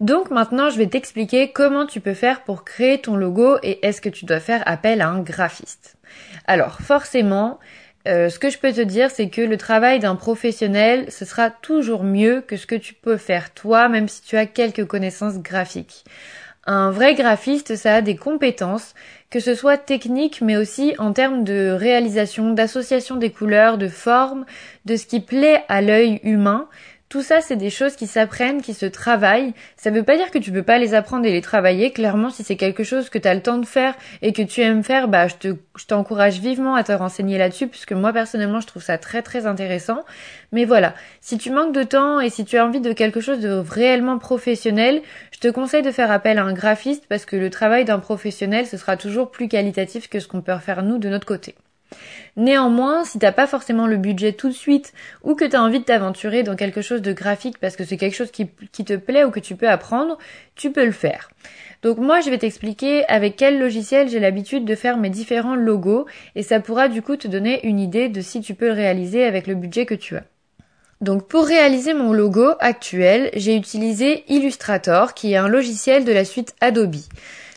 Donc 0.00 0.30
maintenant, 0.30 0.68
je 0.68 0.76
vais 0.76 0.88
t'expliquer 0.88 1.50
comment 1.50 1.86
tu 1.86 2.02
peux 2.02 2.12
faire 2.12 2.44
pour 2.44 2.62
créer 2.62 3.00
ton 3.00 3.16
logo 3.16 3.56
et 3.62 3.86
est-ce 3.86 4.02
que 4.02 4.10
tu 4.10 4.26
dois 4.26 4.40
faire 4.40 4.62
appel 4.66 5.00
à 5.00 5.08
un 5.08 5.20
graphiste. 5.20 5.96
Alors 6.46 6.82
forcément, 6.82 7.58
euh, 8.06 8.28
ce 8.28 8.38
que 8.38 8.50
je 8.50 8.58
peux 8.58 8.72
te 8.72 8.80
dire, 8.80 9.10
c'est 9.10 9.28
que 9.28 9.40
le 9.40 9.56
travail 9.56 9.98
d'un 9.98 10.16
professionnel, 10.16 11.06
ce 11.10 11.24
sera 11.24 11.50
toujours 11.50 12.04
mieux 12.04 12.40
que 12.40 12.56
ce 12.56 12.66
que 12.66 12.74
tu 12.74 12.94
peux 12.94 13.16
faire 13.16 13.52
toi, 13.52 13.88
même 13.88 14.08
si 14.08 14.22
tu 14.22 14.36
as 14.36 14.46
quelques 14.46 14.86
connaissances 14.86 15.38
graphiques. 15.38 16.04
Un 16.66 16.90
vrai 16.90 17.14
graphiste, 17.14 17.76
ça 17.76 17.96
a 17.96 18.00
des 18.02 18.16
compétences, 18.16 18.94
que 19.30 19.38
ce 19.38 19.54
soit 19.54 19.78
techniques, 19.78 20.40
mais 20.40 20.56
aussi 20.56 20.94
en 20.98 21.12
termes 21.12 21.44
de 21.44 21.70
réalisation, 21.70 22.52
d'association 22.52 23.16
des 23.16 23.30
couleurs, 23.30 23.78
de 23.78 23.88
forme, 23.88 24.46
de 24.84 24.96
ce 24.96 25.06
qui 25.06 25.20
plaît 25.20 25.62
à 25.68 25.80
l'œil 25.80 26.20
humain. 26.24 26.68
Tout 27.08 27.22
ça, 27.22 27.40
c'est 27.40 27.56
des 27.56 27.70
choses 27.70 27.94
qui 27.94 28.08
s'apprennent, 28.08 28.60
qui 28.60 28.74
se 28.74 28.84
travaillent. 28.84 29.54
Ça 29.76 29.90
veut 29.90 30.02
pas 30.02 30.16
dire 30.16 30.32
que 30.32 30.38
tu 30.38 30.50
peux 30.50 30.64
pas 30.64 30.78
les 30.78 30.92
apprendre 30.92 31.24
et 31.24 31.30
les 31.30 31.40
travailler. 31.40 31.92
Clairement, 31.92 32.30
si 32.30 32.42
c'est 32.42 32.56
quelque 32.56 32.82
chose 32.82 33.10
que 33.10 33.18
tu 33.18 33.28
as 33.28 33.34
le 33.34 33.42
temps 33.42 33.58
de 33.58 33.64
faire 33.64 33.94
et 34.22 34.32
que 34.32 34.42
tu 34.42 34.60
aimes 34.60 34.82
faire, 34.82 35.06
bah, 35.06 35.28
je 35.28 35.36
te, 35.36 35.56
je 35.76 35.86
t'encourage 35.86 36.40
vivement 36.40 36.74
à 36.74 36.82
te 36.82 36.90
renseigner 36.90 37.38
là-dessus, 37.38 37.68
puisque 37.68 37.92
moi, 37.92 38.12
personnellement, 38.12 38.58
je 38.58 38.66
trouve 38.66 38.82
ça 38.82 38.98
très, 38.98 39.22
très 39.22 39.46
intéressant. 39.46 40.04
Mais 40.50 40.64
voilà. 40.64 40.94
Si 41.20 41.38
tu 41.38 41.50
manques 41.50 41.72
de 41.72 41.84
temps 41.84 42.18
et 42.18 42.28
si 42.28 42.44
tu 42.44 42.58
as 42.58 42.66
envie 42.66 42.80
de 42.80 42.92
quelque 42.92 43.20
chose 43.20 43.38
de 43.38 43.50
réellement 43.50 44.18
professionnel, 44.18 45.00
je 45.30 45.38
te 45.38 45.48
conseille 45.48 45.82
de 45.82 45.92
faire 45.92 46.10
appel 46.10 46.38
à 46.38 46.42
un 46.42 46.54
graphiste 46.54 47.06
parce 47.08 47.24
que 47.24 47.36
le 47.36 47.50
travail 47.50 47.84
d'un 47.84 48.00
professionnel, 48.00 48.66
ce 48.66 48.76
sera 48.76 48.96
toujours 48.96 49.30
plus 49.30 49.46
qualitatif 49.46 50.08
que 50.08 50.18
ce 50.18 50.26
qu'on 50.26 50.40
peut 50.40 50.58
faire 50.58 50.82
nous 50.82 50.98
de 50.98 51.08
notre 51.08 51.26
côté. 51.26 51.54
Néanmoins, 52.36 53.04
si 53.04 53.18
t'as 53.18 53.32
pas 53.32 53.46
forcément 53.46 53.86
le 53.86 53.96
budget 53.96 54.32
tout 54.32 54.48
de 54.48 54.54
suite 54.54 54.92
ou 55.22 55.34
que 55.34 55.44
t'as 55.44 55.60
envie 55.60 55.80
de 55.80 55.84
t'aventurer 55.84 56.42
dans 56.42 56.56
quelque 56.56 56.82
chose 56.82 57.00
de 57.00 57.12
graphique 57.12 57.58
parce 57.58 57.76
que 57.76 57.84
c'est 57.84 57.96
quelque 57.96 58.14
chose 58.14 58.30
qui, 58.30 58.48
qui, 58.72 58.84
te 58.84 58.96
plaît 58.96 59.24
ou 59.24 59.30
que 59.30 59.40
tu 59.40 59.56
peux 59.56 59.68
apprendre, 59.68 60.18
tu 60.54 60.70
peux 60.70 60.84
le 60.84 60.92
faire. 60.92 61.30
Donc 61.82 61.98
moi, 61.98 62.20
je 62.20 62.30
vais 62.30 62.38
t'expliquer 62.38 63.06
avec 63.06 63.36
quel 63.36 63.58
logiciel 63.58 64.08
j'ai 64.08 64.20
l'habitude 64.20 64.64
de 64.64 64.74
faire 64.74 64.96
mes 64.96 65.10
différents 65.10 65.54
logos 65.54 66.06
et 66.34 66.42
ça 66.42 66.60
pourra 66.60 66.88
du 66.88 67.00
coup 67.00 67.16
te 67.16 67.28
donner 67.28 67.66
une 67.66 67.80
idée 67.80 68.08
de 68.08 68.20
si 68.20 68.40
tu 68.40 68.54
peux 68.54 68.66
le 68.66 68.72
réaliser 68.72 69.24
avec 69.24 69.46
le 69.46 69.54
budget 69.54 69.86
que 69.86 69.94
tu 69.94 70.16
as. 70.16 70.24
Donc 71.00 71.28
pour 71.28 71.44
réaliser 71.44 71.94
mon 71.94 72.12
logo 72.12 72.54
actuel, 72.58 73.30
j'ai 73.34 73.54
utilisé 73.54 74.24
Illustrator 74.28 75.14
qui 75.14 75.32
est 75.32 75.36
un 75.36 75.48
logiciel 75.48 76.04
de 76.04 76.12
la 76.12 76.24
suite 76.24 76.54
Adobe. 76.60 76.96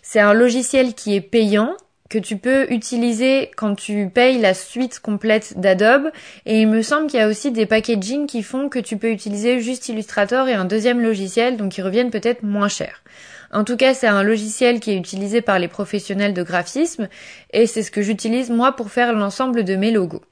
C'est 0.03 0.19
un 0.19 0.33
logiciel 0.33 0.93
qui 0.93 1.15
est 1.15 1.21
payant 1.21 1.75
que 2.09 2.17
tu 2.17 2.37
peux 2.37 2.71
utiliser 2.71 3.51
quand 3.55 3.75
tu 3.75 4.09
payes 4.09 4.39
la 4.39 4.53
suite 4.53 4.99
complète 4.99 5.59
d'Adobe. 5.59 6.11
Et 6.45 6.61
il 6.61 6.67
me 6.67 6.81
semble 6.81 7.07
qu'il 7.07 7.19
y 7.19 7.23
a 7.23 7.27
aussi 7.27 7.51
des 7.51 7.65
packaging 7.65 8.25
qui 8.25 8.43
font 8.43 8.67
que 8.67 8.79
tu 8.79 8.97
peux 8.97 9.11
utiliser 9.11 9.61
juste 9.61 9.87
Illustrator 9.89 10.47
et 10.47 10.53
un 10.53 10.65
deuxième 10.65 11.01
logiciel, 11.01 11.57
donc 11.57 11.77
ils 11.77 11.83
reviennent 11.83 12.11
peut-être 12.11 12.43
moins 12.43 12.67
cher. 12.67 13.03
En 13.51 13.63
tout 13.63 13.77
cas, 13.77 13.93
c'est 13.93 14.07
un 14.07 14.23
logiciel 14.23 14.79
qui 14.79 14.91
est 14.91 14.97
utilisé 14.97 15.41
par 15.41 15.59
les 15.59 15.67
professionnels 15.67 16.33
de 16.33 16.43
graphisme 16.43 17.07
et 17.51 17.65
c'est 17.65 17.83
ce 17.83 17.91
que 17.91 18.01
j'utilise 18.01 18.49
moi 18.49 18.73
pour 18.73 18.91
faire 18.91 19.13
l'ensemble 19.13 19.63
de 19.63 19.75
mes 19.75 19.91
logos. 19.91 20.23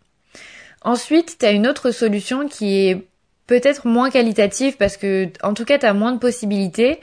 Ensuite, 0.82 1.38
tu 1.40 1.46
as 1.46 1.52
une 1.52 1.68
autre 1.68 1.92
solution 1.92 2.48
qui 2.48 2.88
est 2.88 3.08
peut-être 3.48 3.88
moins 3.88 4.10
qualitative 4.10 4.78
parce 4.78 4.98
que 4.98 5.30
en 5.42 5.54
tout 5.54 5.66
cas, 5.66 5.80
tu 5.80 5.86
as 5.86 5.94
moins 5.94 6.12
de 6.12 6.20
possibilités 6.20 7.00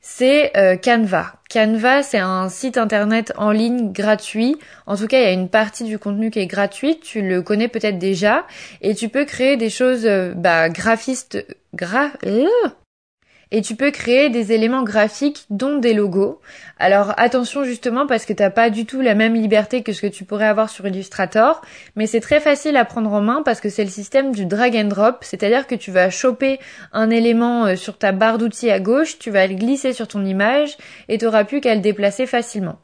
c'est 0.00 0.56
euh, 0.56 0.76
Canva. 0.76 1.34
Canva, 1.50 2.02
c'est 2.02 2.18
un 2.18 2.50
site 2.50 2.76
internet 2.76 3.32
en 3.38 3.52
ligne 3.52 3.90
gratuit. 3.90 4.56
En 4.86 4.96
tout 4.96 5.06
cas, 5.06 5.18
il 5.18 5.22
y 5.22 5.26
a 5.26 5.32
une 5.32 5.48
partie 5.48 5.84
du 5.84 5.98
contenu 5.98 6.30
qui 6.30 6.40
est 6.40 6.46
gratuite. 6.46 7.00
Tu 7.00 7.22
le 7.22 7.40
connais 7.40 7.68
peut-être 7.68 7.98
déjà. 7.98 8.46
Et 8.82 8.94
tu 8.94 9.08
peux 9.08 9.24
créer 9.24 9.56
des 9.56 9.70
choses 9.70 10.06
euh, 10.06 10.34
bah, 10.34 10.68
graphistes... 10.68 11.44
Gra... 11.74 12.10
Et 13.50 13.62
tu 13.62 13.76
peux 13.76 13.90
créer 13.90 14.28
des 14.28 14.52
éléments 14.52 14.82
graphiques 14.82 15.46
dont 15.48 15.78
des 15.78 15.94
logos. 15.94 16.40
Alors 16.78 17.14
attention 17.16 17.64
justement 17.64 18.06
parce 18.06 18.26
que 18.26 18.32
t'as 18.32 18.50
pas 18.50 18.68
du 18.68 18.84
tout 18.84 19.00
la 19.00 19.14
même 19.14 19.34
liberté 19.34 19.82
que 19.82 19.92
ce 19.92 20.02
que 20.02 20.06
tu 20.06 20.24
pourrais 20.24 20.46
avoir 20.46 20.68
sur 20.68 20.86
Illustrator, 20.86 21.62
mais 21.96 22.06
c'est 22.06 22.20
très 22.20 22.40
facile 22.40 22.76
à 22.76 22.84
prendre 22.84 23.12
en 23.12 23.22
main 23.22 23.42
parce 23.42 23.60
que 23.60 23.70
c'est 23.70 23.84
le 23.84 23.90
système 23.90 24.32
du 24.32 24.44
drag 24.44 24.76
and 24.76 24.88
drop, 24.88 25.18
c'est-à-dire 25.22 25.66
que 25.66 25.74
tu 25.74 25.90
vas 25.90 26.10
choper 26.10 26.60
un 26.92 27.10
élément 27.10 27.66
euh, 27.66 27.76
sur 27.76 27.96
ta 27.96 28.12
barre 28.12 28.38
d'outils 28.38 28.70
à 28.70 28.80
gauche, 28.80 29.18
tu 29.18 29.30
vas 29.30 29.46
le 29.46 29.54
glisser 29.54 29.92
sur 29.92 30.08
ton 30.08 30.24
image 30.24 30.76
et 31.08 31.18
t'auras 31.18 31.44
plus 31.44 31.60
qu'à 31.60 31.74
le 31.74 31.80
déplacer 31.80 32.26
facilement. 32.26 32.78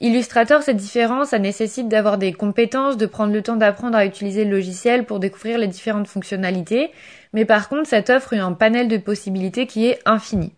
Illustrator, 0.00 0.62
cette 0.62 0.76
différence, 0.76 1.30
ça 1.30 1.40
nécessite 1.40 1.88
d'avoir 1.88 2.18
des 2.18 2.32
compétences, 2.32 2.96
de 2.96 3.06
prendre 3.06 3.32
le 3.32 3.42
temps 3.42 3.56
d'apprendre 3.56 3.96
à 3.96 4.06
utiliser 4.06 4.44
le 4.44 4.52
logiciel 4.52 5.04
pour 5.04 5.18
découvrir 5.18 5.58
les 5.58 5.66
différentes 5.66 6.06
fonctionnalités, 6.06 6.92
mais 7.32 7.44
par 7.44 7.68
contre, 7.68 7.88
ça 7.88 8.02
t'offre 8.02 8.34
un 8.34 8.52
panel 8.52 8.86
de 8.86 8.96
possibilités 8.96 9.66
qui 9.66 9.86
est 9.86 9.98
infini. 10.06 10.52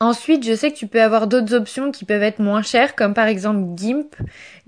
Ensuite, 0.00 0.46
je 0.46 0.54
sais 0.54 0.70
que 0.70 0.76
tu 0.76 0.86
peux 0.86 1.02
avoir 1.02 1.26
d'autres 1.26 1.54
options 1.54 1.90
qui 1.90 2.04
peuvent 2.04 2.22
être 2.22 2.38
moins 2.38 2.62
chères, 2.62 2.94
comme 2.94 3.14
par 3.14 3.26
exemple 3.26 3.76
GIMP. 3.76 4.14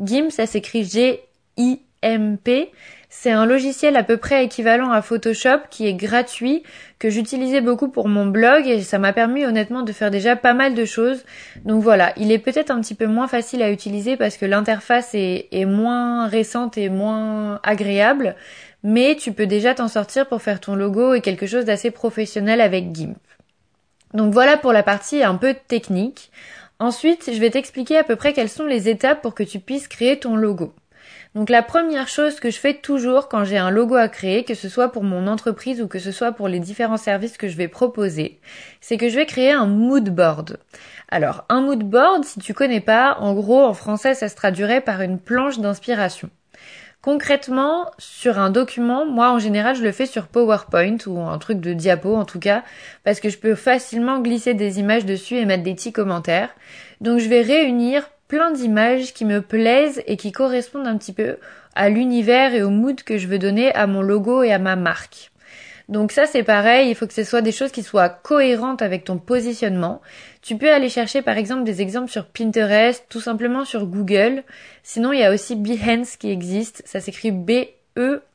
GIMP, 0.00 0.31
ça 0.31 0.47
s'écrit 0.47 0.85
G-I-M-P. 0.85 2.73
C'est 3.12 3.33
un 3.33 3.45
logiciel 3.45 3.97
à 3.97 4.05
peu 4.05 4.19
près 4.19 4.45
équivalent 4.45 4.93
à 4.93 5.02
Photoshop 5.02 5.62
qui 5.69 5.85
est 5.88 5.95
gratuit, 5.95 6.62
que 7.00 7.11
j'utilisais 7.11 7.61
beaucoup 7.61 7.88
pour 7.88 8.07
mon 8.07 8.25
blog 8.26 8.69
et 8.69 8.83
ça 8.83 9.00
m'a 9.00 9.12
permis 9.12 9.45
honnêtement 9.45 9.83
de 9.83 9.90
faire 9.90 10.12
déjà 10.12 10.37
pas 10.37 10.55
mal 10.55 10.75
de 10.75 10.85
choses. 10.85 11.25
Donc 11.64 11.83
voilà, 11.83 12.12
il 12.17 12.31
est 12.31 12.38
peut-être 12.38 12.71
un 12.71 12.81
petit 12.81 12.95
peu 12.95 13.07
moins 13.07 13.26
facile 13.26 13.62
à 13.62 13.73
utiliser 13.73 14.17
parce 14.17 14.37
que 14.37 14.47
l'interface 14.47 15.11
est, 15.14 15.64
moins 15.67 16.29
récente 16.29 16.79
et 16.79 16.88
moins 16.88 17.59
agréable, 17.64 18.37
mais 18.85 19.17
tu 19.17 19.33
peux 19.33 19.47
déjà 19.47 19.75
t'en 19.75 19.88
sortir 19.88 20.29
pour 20.29 20.40
faire 20.40 20.61
ton 20.61 20.76
logo 20.76 21.12
et 21.14 21.21
quelque 21.21 21.47
chose 21.47 21.64
d'assez 21.64 21.90
professionnel 21.90 22.61
avec 22.61 22.95
GIMP. 22.95 23.17
Donc 24.14 24.33
voilà 24.33 24.57
pour 24.57 24.73
la 24.73 24.85
partie 24.85 25.25
un 25.25 25.35
peu 25.35 25.57
technique. 25.67 26.31
Ensuite, 26.79 27.29
je 27.35 27.40
vais 27.40 27.50
t'expliquer 27.50 27.99
à 27.99 28.05
peu 28.05 28.14
près 28.14 28.33
quelles 28.33 28.49
sont 28.49 28.67
les 28.67 28.88
étapes 28.88 29.21
pour 29.21 29.35
que 29.35 29.43
tu 29.43 29.59
puisses 29.59 29.88
créer 29.88 30.21
ton 30.21 30.37
logo. 30.37 30.73
Donc 31.37 31.49
la 31.49 31.62
première 31.62 32.08
chose 32.08 32.40
que 32.40 32.50
je 32.50 32.58
fais 32.58 32.75
toujours 32.75 33.28
quand 33.28 33.44
j'ai 33.44 33.58
un 33.58 33.70
logo 33.70 33.94
à 33.94 34.08
créer, 34.08 34.42
que 34.42 34.54
ce 34.54 34.68
soit 34.68 34.90
pour 34.90 35.04
mon 35.04 35.28
entreprise 35.28 35.80
ou 35.80 35.87
que 35.87 36.00
ce 36.00 36.10
soit 36.10 36.32
pour 36.32 36.49
les 36.49 36.58
différents 36.58 36.96
services 36.96 37.38
que 37.38 37.46
je 37.46 37.56
vais 37.56 37.68
proposer, 37.68 38.40
c'est 38.80 38.96
que 38.96 39.08
je 39.08 39.14
vais 39.14 39.26
créer 39.26 39.52
un 39.52 39.66
mood 39.66 40.10
board. 40.10 40.58
Alors 41.08 41.44
un 41.49 41.60
mood 41.60 41.84
board, 41.84 42.25
si 42.25 42.40
tu 42.40 42.52
connais 42.52 42.80
pas, 42.80 43.16
en 43.20 43.32
gros 43.34 43.62
en 43.62 43.75
français 43.75 44.14
ça 44.14 44.28
se 44.28 44.34
traduirait 44.34 44.80
par 44.80 45.02
une 45.02 45.20
planche 45.20 45.60
d'inspiration. 45.60 46.30
Concrètement, 47.00 47.90
sur 47.96 48.38
un 48.40 48.50
document, 48.50 49.06
moi 49.06 49.30
en 49.30 49.38
général 49.38 49.76
je 49.76 49.84
le 49.84 49.92
fais 49.92 50.06
sur 50.06 50.26
PowerPoint 50.26 50.99
ou 51.06 51.20
un 51.20 51.38
truc 51.38 51.60
de 51.60 51.72
diapo 51.75 52.14
en 52.14 52.25
tout 52.25 52.40
cas, 52.40 52.64
parce 53.04 53.20
que 53.20 53.30
je 53.30 53.38
peux 53.38 53.54
facilement 53.54 54.18
glisser 54.18 54.54
des 54.54 54.80
images 54.80 55.06
dessus 55.06 55.37
et 55.37 55.46
mettre 55.46 55.62
des 55.62 55.75
petits 55.75 55.92
commentaires. 55.92 56.50
Donc 57.00 57.20
je 57.20 57.28
vais 57.28 57.42
réunir 57.42 58.10
plein 58.30 58.52
d'images 58.52 59.12
qui 59.12 59.25
me 59.25 59.42
plaisent 59.42 60.02
et 60.06 60.16
qui 60.16 60.30
correspondent 60.30 60.87
un 60.87 60.96
petit 60.96 61.12
peu 61.12 61.38
à 61.75 61.88
l'univers 61.88 62.54
et 62.54 62.62
au 62.62 62.70
mood 62.70 63.02
que 63.02 63.18
je 63.18 63.26
veux 63.26 63.40
donner 63.40 63.75
à 63.75 63.88
mon 63.88 64.02
logo 64.02 64.44
et 64.44 64.52
à 64.52 64.60
ma 64.60 64.76
marque. 64.76 65.32
Donc 65.88 66.12
ça 66.12 66.26
c'est 66.26 66.44
pareil, 66.44 66.90
il 66.90 66.94
faut 66.94 67.08
que 67.08 67.12
ce 67.12 67.25
soit 67.25 67.42
des 67.42 67.50
choses 67.50 67.72
qui 67.72 67.82
soient 67.82 68.08
cohérentes 68.08 68.82
avec 68.82 69.02
ton 69.02 69.18
positionnement. 69.18 70.00
Tu 70.42 70.56
peux 70.56 70.72
aller 70.72 70.88
chercher 70.88 71.22
par 71.22 71.37
exemple 71.38 71.64
des 71.64 71.82
exemples 71.82 72.08
sur 72.08 72.26
Pinterest, 72.26 73.04
tout 73.08 73.20
simplement 73.20 73.64
sur 73.64 73.84
Google. 73.87 74.44
Sinon 74.84 75.12
il 75.12 75.18
y 75.18 75.25
a 75.25 75.34
aussi 75.34 75.56
Behance 75.56 76.16
qui 76.16 76.30
existe, 76.30 76.82
ça 76.87 77.00
s'écrit 77.00 77.32
B-E-H-A-N-C-E. 77.32 78.28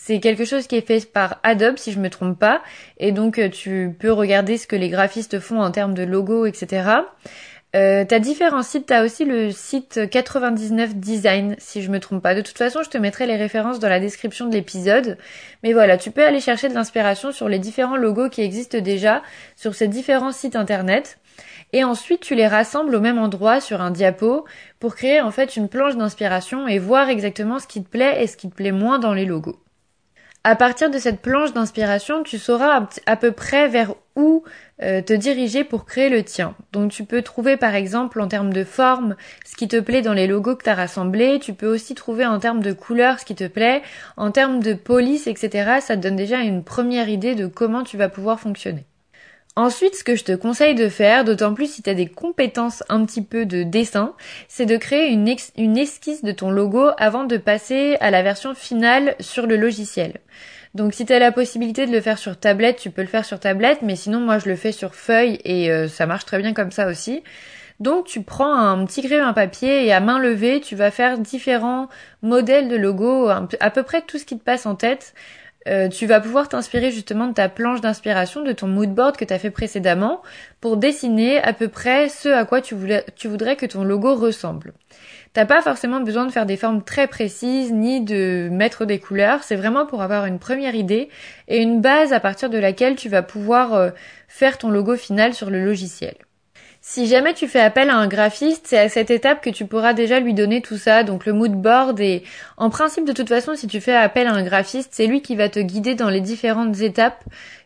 C'est 0.00 0.20
quelque 0.20 0.44
chose 0.44 0.66
qui 0.68 0.76
est 0.76 0.86
fait 0.86 1.04
par 1.12 1.38
Adobe 1.42 1.76
si 1.76 1.92
je 1.92 1.98
me 1.98 2.08
trompe 2.08 2.38
pas. 2.38 2.62
Et 2.98 3.12
donc 3.12 3.38
euh, 3.38 3.50
tu 3.50 3.94
peux 3.98 4.12
regarder 4.12 4.56
ce 4.56 4.66
que 4.66 4.76
les 4.76 4.88
graphistes 4.88 5.38
font 5.38 5.60
en 5.60 5.70
termes 5.70 5.92
de 5.92 6.04
logo, 6.04 6.46
etc. 6.46 6.88
Euh, 7.76 8.04
t'as 8.08 8.18
différents 8.18 8.62
sites, 8.62 8.86
t'as 8.86 9.04
aussi 9.04 9.26
le 9.26 9.50
site 9.50 10.08
99 10.08 10.94
Design, 10.94 11.56
si 11.58 11.82
je 11.82 11.90
me 11.90 12.00
trompe 12.00 12.22
pas. 12.22 12.34
De 12.34 12.40
toute 12.40 12.56
façon, 12.56 12.82
je 12.82 12.88
te 12.88 12.96
mettrai 12.96 13.26
les 13.26 13.36
références 13.36 13.80
dans 13.80 13.88
la 13.88 14.00
description 14.00 14.46
de 14.46 14.52
l'épisode. 14.52 15.18
Mais 15.62 15.74
voilà, 15.74 15.98
tu 15.98 16.10
peux 16.10 16.24
aller 16.24 16.40
chercher 16.40 16.68
de 16.68 16.74
l'inspiration 16.74 17.30
sur 17.32 17.48
les 17.48 17.58
différents 17.58 17.96
logos 17.96 18.30
qui 18.30 18.40
existent 18.40 18.78
déjà 18.78 19.22
sur 19.56 19.74
ces 19.74 19.88
différents 19.88 20.32
sites 20.32 20.56
internet. 20.56 21.18
Et 21.72 21.84
ensuite, 21.84 22.20
tu 22.20 22.34
les 22.34 22.46
rassembles 22.46 22.94
au 22.94 23.00
même 23.00 23.18
endroit 23.18 23.60
sur 23.60 23.82
un 23.82 23.90
diapo 23.90 24.46
pour 24.78 24.94
créer 24.94 25.20
en 25.20 25.32
fait 25.32 25.56
une 25.56 25.68
planche 25.68 25.96
d'inspiration 25.96 26.66
et 26.66 26.78
voir 26.78 27.10
exactement 27.10 27.58
ce 27.58 27.66
qui 27.66 27.82
te 27.82 27.88
plaît 27.88 28.22
et 28.22 28.26
ce 28.28 28.38
qui 28.38 28.48
te 28.48 28.54
plaît 28.54 28.72
moins 28.72 29.00
dans 29.00 29.12
les 29.12 29.26
logos. 29.26 29.58
À 30.44 30.54
partir 30.56 30.90
de 30.90 30.98
cette 30.98 31.20
planche 31.20 31.52
d'inspiration, 31.52 32.22
tu 32.22 32.38
sauras 32.38 32.86
à 33.06 33.16
peu 33.16 33.32
près 33.32 33.68
vers 33.68 33.94
où 34.14 34.44
euh, 34.82 35.02
te 35.02 35.12
diriger 35.12 35.64
pour 35.64 35.84
créer 35.84 36.08
le 36.08 36.22
tien. 36.22 36.54
Donc 36.72 36.92
tu 36.92 37.04
peux 37.04 37.22
trouver 37.22 37.56
par 37.56 37.74
exemple 37.74 38.20
en 38.20 38.28
termes 38.28 38.52
de 38.52 38.64
forme 38.64 39.16
ce 39.44 39.56
qui 39.56 39.68
te 39.68 39.80
plaît 39.80 40.02
dans 40.02 40.12
les 40.12 40.26
logos 40.26 40.56
que 40.56 40.64
tu 40.64 40.70
as 40.70 40.74
rassemblés, 40.74 41.40
tu 41.40 41.54
peux 41.54 41.66
aussi 41.66 41.94
trouver 41.94 42.24
en 42.24 42.38
termes 42.38 42.62
de 42.62 42.72
couleur 42.72 43.18
ce 43.18 43.24
qui 43.24 43.34
te 43.34 43.46
plaît, 43.46 43.82
en 44.16 44.30
termes 44.30 44.60
de 44.60 44.74
police, 44.74 45.26
etc. 45.26 45.80
Ça 45.80 45.96
te 45.96 46.02
donne 46.02 46.16
déjà 46.16 46.38
une 46.40 46.62
première 46.62 47.08
idée 47.08 47.34
de 47.34 47.46
comment 47.46 47.82
tu 47.82 47.96
vas 47.96 48.08
pouvoir 48.08 48.38
fonctionner. 48.40 48.86
Ensuite, 49.58 49.96
ce 49.96 50.04
que 50.04 50.14
je 50.14 50.22
te 50.22 50.36
conseille 50.36 50.76
de 50.76 50.88
faire, 50.88 51.24
d'autant 51.24 51.52
plus 51.52 51.68
si 51.68 51.82
tu 51.82 51.90
as 51.90 51.94
des 51.94 52.06
compétences 52.06 52.84
un 52.88 53.04
petit 53.04 53.22
peu 53.22 53.44
de 53.44 53.64
dessin, 53.64 54.14
c'est 54.46 54.66
de 54.66 54.76
créer 54.76 55.08
une, 55.10 55.26
esquisse 55.76 56.22
de 56.22 56.30
ton 56.30 56.52
logo 56.52 56.90
avant 56.96 57.24
de 57.24 57.36
passer 57.38 57.96
à 57.98 58.12
la 58.12 58.22
version 58.22 58.54
finale 58.54 59.16
sur 59.18 59.48
le 59.48 59.56
logiciel. 59.56 60.20
Donc 60.76 60.94
si 60.94 61.04
tu 61.06 61.12
as 61.12 61.18
la 61.18 61.32
possibilité 61.32 61.86
de 61.88 61.90
le 61.90 62.00
faire 62.00 62.18
sur 62.18 62.38
tablette, 62.38 62.76
tu 62.76 62.90
peux 62.90 63.02
le 63.02 63.08
faire 63.08 63.24
sur 63.24 63.40
tablette, 63.40 63.82
mais 63.82 63.96
sinon 63.96 64.20
moi 64.20 64.38
je 64.38 64.48
le 64.48 64.54
fais 64.54 64.70
sur 64.70 64.94
feuille 64.94 65.40
et 65.42 65.72
euh, 65.72 65.88
ça 65.88 66.06
marche 66.06 66.24
très 66.24 66.38
bien 66.38 66.54
comme 66.54 66.70
ça 66.70 66.86
aussi. 66.86 67.24
Donc 67.80 68.06
tu 68.06 68.22
prends 68.22 68.54
un 68.54 68.86
petit 68.86 69.02
crayon, 69.02 69.26
un 69.26 69.32
papier 69.32 69.84
et 69.84 69.92
à 69.92 69.98
main 69.98 70.20
levée, 70.20 70.60
tu 70.60 70.76
vas 70.76 70.92
faire 70.92 71.18
différents 71.18 71.88
modèles 72.22 72.68
de 72.68 72.76
logo, 72.76 73.28
à 73.28 73.70
peu 73.70 73.82
près 73.82 74.02
tout 74.02 74.18
ce 74.18 74.24
qui 74.24 74.38
te 74.38 74.44
passe 74.44 74.66
en 74.66 74.76
tête. 74.76 75.14
Euh, 75.66 75.88
tu 75.88 76.06
vas 76.06 76.20
pouvoir 76.20 76.48
t'inspirer 76.48 76.90
justement 76.90 77.26
de 77.26 77.34
ta 77.34 77.48
planche 77.48 77.80
d'inspiration, 77.80 78.42
de 78.42 78.52
ton 78.52 78.68
mood 78.68 78.94
board 78.94 79.16
que 79.16 79.24
tu 79.24 79.34
as 79.34 79.38
fait 79.38 79.50
précédemment, 79.50 80.22
pour 80.60 80.76
dessiner 80.76 81.42
à 81.42 81.52
peu 81.52 81.68
près 81.68 82.08
ce 82.08 82.28
à 82.28 82.44
quoi 82.44 82.60
tu, 82.60 82.74
voudrais 82.74 83.56
que 83.56 83.66
ton 83.66 83.84
logo 83.84 84.14
ressemble. 84.14 84.72
T'as 85.34 85.44
pas 85.44 85.60
forcément 85.60 86.00
besoin 86.00 86.26
de 86.26 86.32
faire 86.32 86.46
des 86.46 86.56
formes 86.56 86.82
très 86.82 87.06
précises 87.06 87.72
ni 87.72 88.00
de 88.00 88.48
mettre 88.50 88.86
des 88.86 88.98
couleurs, 88.98 89.42
c'est 89.42 89.56
vraiment 89.56 89.84
pour 89.84 90.00
avoir 90.00 90.24
une 90.24 90.38
première 90.38 90.74
idée 90.74 91.10
et 91.48 91.58
une 91.58 91.80
base 91.80 92.12
à 92.12 92.20
partir 92.20 92.48
de 92.50 92.58
laquelle 92.58 92.96
tu 92.96 93.08
vas 93.08 93.22
pouvoir 93.22 93.74
euh, 93.74 93.90
faire 94.26 94.58
ton 94.58 94.70
logo 94.70 94.96
final 94.96 95.34
sur 95.34 95.50
le 95.50 95.62
logiciel. 95.64 96.14
Si 96.90 97.06
jamais 97.06 97.34
tu 97.34 97.48
fais 97.48 97.60
appel 97.60 97.90
à 97.90 97.96
un 97.96 98.06
graphiste, 98.06 98.66
c'est 98.66 98.78
à 98.78 98.88
cette 98.88 99.10
étape 99.10 99.42
que 99.42 99.50
tu 99.50 99.66
pourras 99.66 99.92
déjà 99.92 100.20
lui 100.20 100.32
donner 100.32 100.62
tout 100.62 100.78
ça, 100.78 101.04
donc 101.04 101.26
le 101.26 101.34
mood 101.34 101.52
board 101.52 102.00
et 102.00 102.22
en 102.56 102.70
principe 102.70 103.04
de 103.04 103.12
toute 103.12 103.28
façon 103.28 103.54
si 103.54 103.66
tu 103.66 103.82
fais 103.82 103.92
appel 103.92 104.26
à 104.26 104.32
un 104.32 104.42
graphiste, 104.42 104.88
c'est 104.92 105.06
lui 105.06 105.20
qui 105.20 105.36
va 105.36 105.50
te 105.50 105.58
guider 105.58 105.94
dans 105.94 106.08
les 106.08 106.22
différentes 106.22 106.80
étapes 106.80 107.22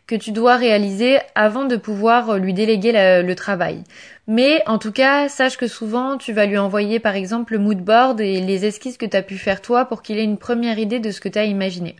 que 0.07 0.15
tu 0.15 0.33
dois 0.33 0.57
réaliser 0.57 1.19
avant 1.35 1.63
de 1.63 1.77
pouvoir 1.77 2.37
lui 2.37 2.53
déléguer 2.53 2.91
le 2.91 3.33
travail. 3.33 3.85
Mais 4.27 4.61
en 4.67 4.77
tout 4.77 4.91
cas, 4.91 5.29
sache 5.29 5.55
que 5.55 5.67
souvent 5.67 6.17
tu 6.17 6.33
vas 6.33 6.45
lui 6.45 6.57
envoyer 6.57 6.99
par 6.99 7.15
exemple 7.15 7.53
le 7.53 7.59
mood 7.59 7.79
board 7.79 8.19
et 8.19 8.41
les 8.41 8.65
esquisses 8.65 8.97
que 8.97 9.05
tu 9.05 9.15
as 9.15 9.23
pu 9.23 9.37
faire 9.37 9.61
toi 9.61 9.85
pour 9.85 10.01
qu'il 10.01 10.17
ait 10.17 10.25
une 10.25 10.37
première 10.37 10.79
idée 10.79 10.99
de 10.99 11.11
ce 11.11 11.21
que 11.21 11.29
tu 11.29 11.39
as 11.39 11.45
imaginé. 11.45 11.95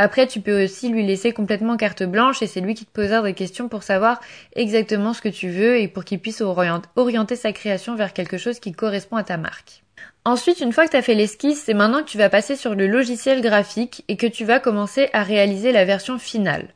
Après, 0.00 0.28
tu 0.28 0.40
peux 0.40 0.62
aussi 0.62 0.90
lui 0.90 1.04
laisser 1.04 1.32
complètement 1.32 1.76
carte 1.76 2.04
blanche 2.04 2.40
et 2.40 2.46
c'est 2.46 2.60
lui 2.60 2.74
qui 2.74 2.86
te 2.86 2.92
posera 2.92 3.20
des 3.20 3.34
questions 3.34 3.68
pour 3.68 3.82
savoir 3.82 4.20
exactement 4.54 5.12
ce 5.12 5.20
que 5.20 5.28
tu 5.28 5.48
veux 5.48 5.80
et 5.80 5.88
pour 5.88 6.04
qu'il 6.04 6.20
puisse 6.20 6.40
orienter 6.40 7.34
sa 7.34 7.52
création 7.52 7.96
vers 7.96 8.12
quelque 8.12 8.38
chose 8.38 8.60
qui 8.60 8.70
correspond 8.70 9.16
à 9.16 9.24
ta 9.24 9.36
marque. 9.36 9.82
Ensuite, 10.24 10.60
une 10.60 10.72
fois 10.72 10.84
que 10.84 10.90
tu 10.92 10.96
as 10.96 11.02
fait 11.02 11.16
l'esquisse, 11.16 11.64
c'est 11.64 11.74
maintenant 11.74 12.04
que 12.04 12.08
tu 12.10 12.16
vas 12.16 12.28
passer 12.28 12.54
sur 12.54 12.76
le 12.76 12.86
logiciel 12.86 13.40
graphique 13.40 14.04
et 14.06 14.16
que 14.16 14.28
tu 14.28 14.44
vas 14.44 14.60
commencer 14.60 15.08
à 15.12 15.24
réaliser 15.24 15.72
la 15.72 15.84
version 15.84 16.16
finale. 16.16 16.68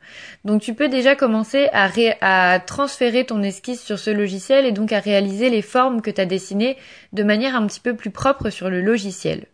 Donc 0.43 0.61
tu 0.61 0.73
peux 0.73 0.89
déjà 0.89 1.15
commencer 1.15 1.69
à, 1.71 2.59
transférer 2.59 3.25
ton 3.25 3.41
esquisse 3.41 3.81
sur 3.81 3.99
ce 3.99 4.09
logiciel 4.09 4.65
et 4.65 4.73
donc 4.73 4.91
à 4.91 4.99
réaliser 4.99 5.49
les 5.49 5.61
formes 5.61 6.01
que 6.01 6.11
tu 6.11 6.19
as 6.19 6.25
dessinées 6.25 6.75
de 7.13 7.23
manière 7.23 7.55
un 7.55 7.65
petit 7.67 7.79
peu 7.79 7.95
plus 7.95 8.11
propre 8.11 8.49
sur 8.49 8.69
le 8.69 8.81
logiciel. 8.81 9.45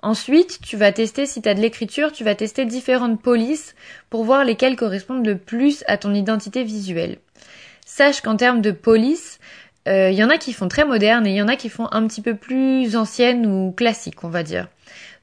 Ensuite, 0.00 0.60
tu 0.62 0.76
vas 0.76 0.92
tester, 0.92 1.26
si 1.26 1.42
tu 1.42 1.48
as 1.48 1.54
de 1.54 1.60
l'écriture, 1.60 2.12
tu 2.12 2.22
vas 2.22 2.34
tester 2.34 2.64
différentes 2.64 3.20
polices 3.20 3.74
pour 4.10 4.24
voir 4.24 4.44
lesquelles 4.44 4.76
correspondent 4.76 5.26
le 5.26 5.36
plus 5.36 5.82
à 5.88 5.96
ton 5.96 6.14
identité 6.14 6.62
visuelle. 6.62 7.18
Sache 7.84 8.20
qu'en 8.20 8.36
termes 8.36 8.60
de 8.60 8.70
police, 8.70 9.40
il 9.86 9.92
euh, 9.92 10.10
y 10.10 10.22
en 10.22 10.30
a 10.30 10.38
qui 10.38 10.52
font 10.52 10.68
très 10.68 10.84
moderne 10.84 11.26
et 11.26 11.30
il 11.30 11.36
y 11.36 11.42
en 11.42 11.48
a 11.48 11.56
qui 11.56 11.68
font 11.68 11.88
un 11.90 12.06
petit 12.06 12.20
peu 12.20 12.34
plus 12.34 12.94
ancienne 12.94 13.46
ou 13.46 13.72
classique, 13.72 14.22
on 14.22 14.28
va 14.28 14.42
dire. 14.42 14.68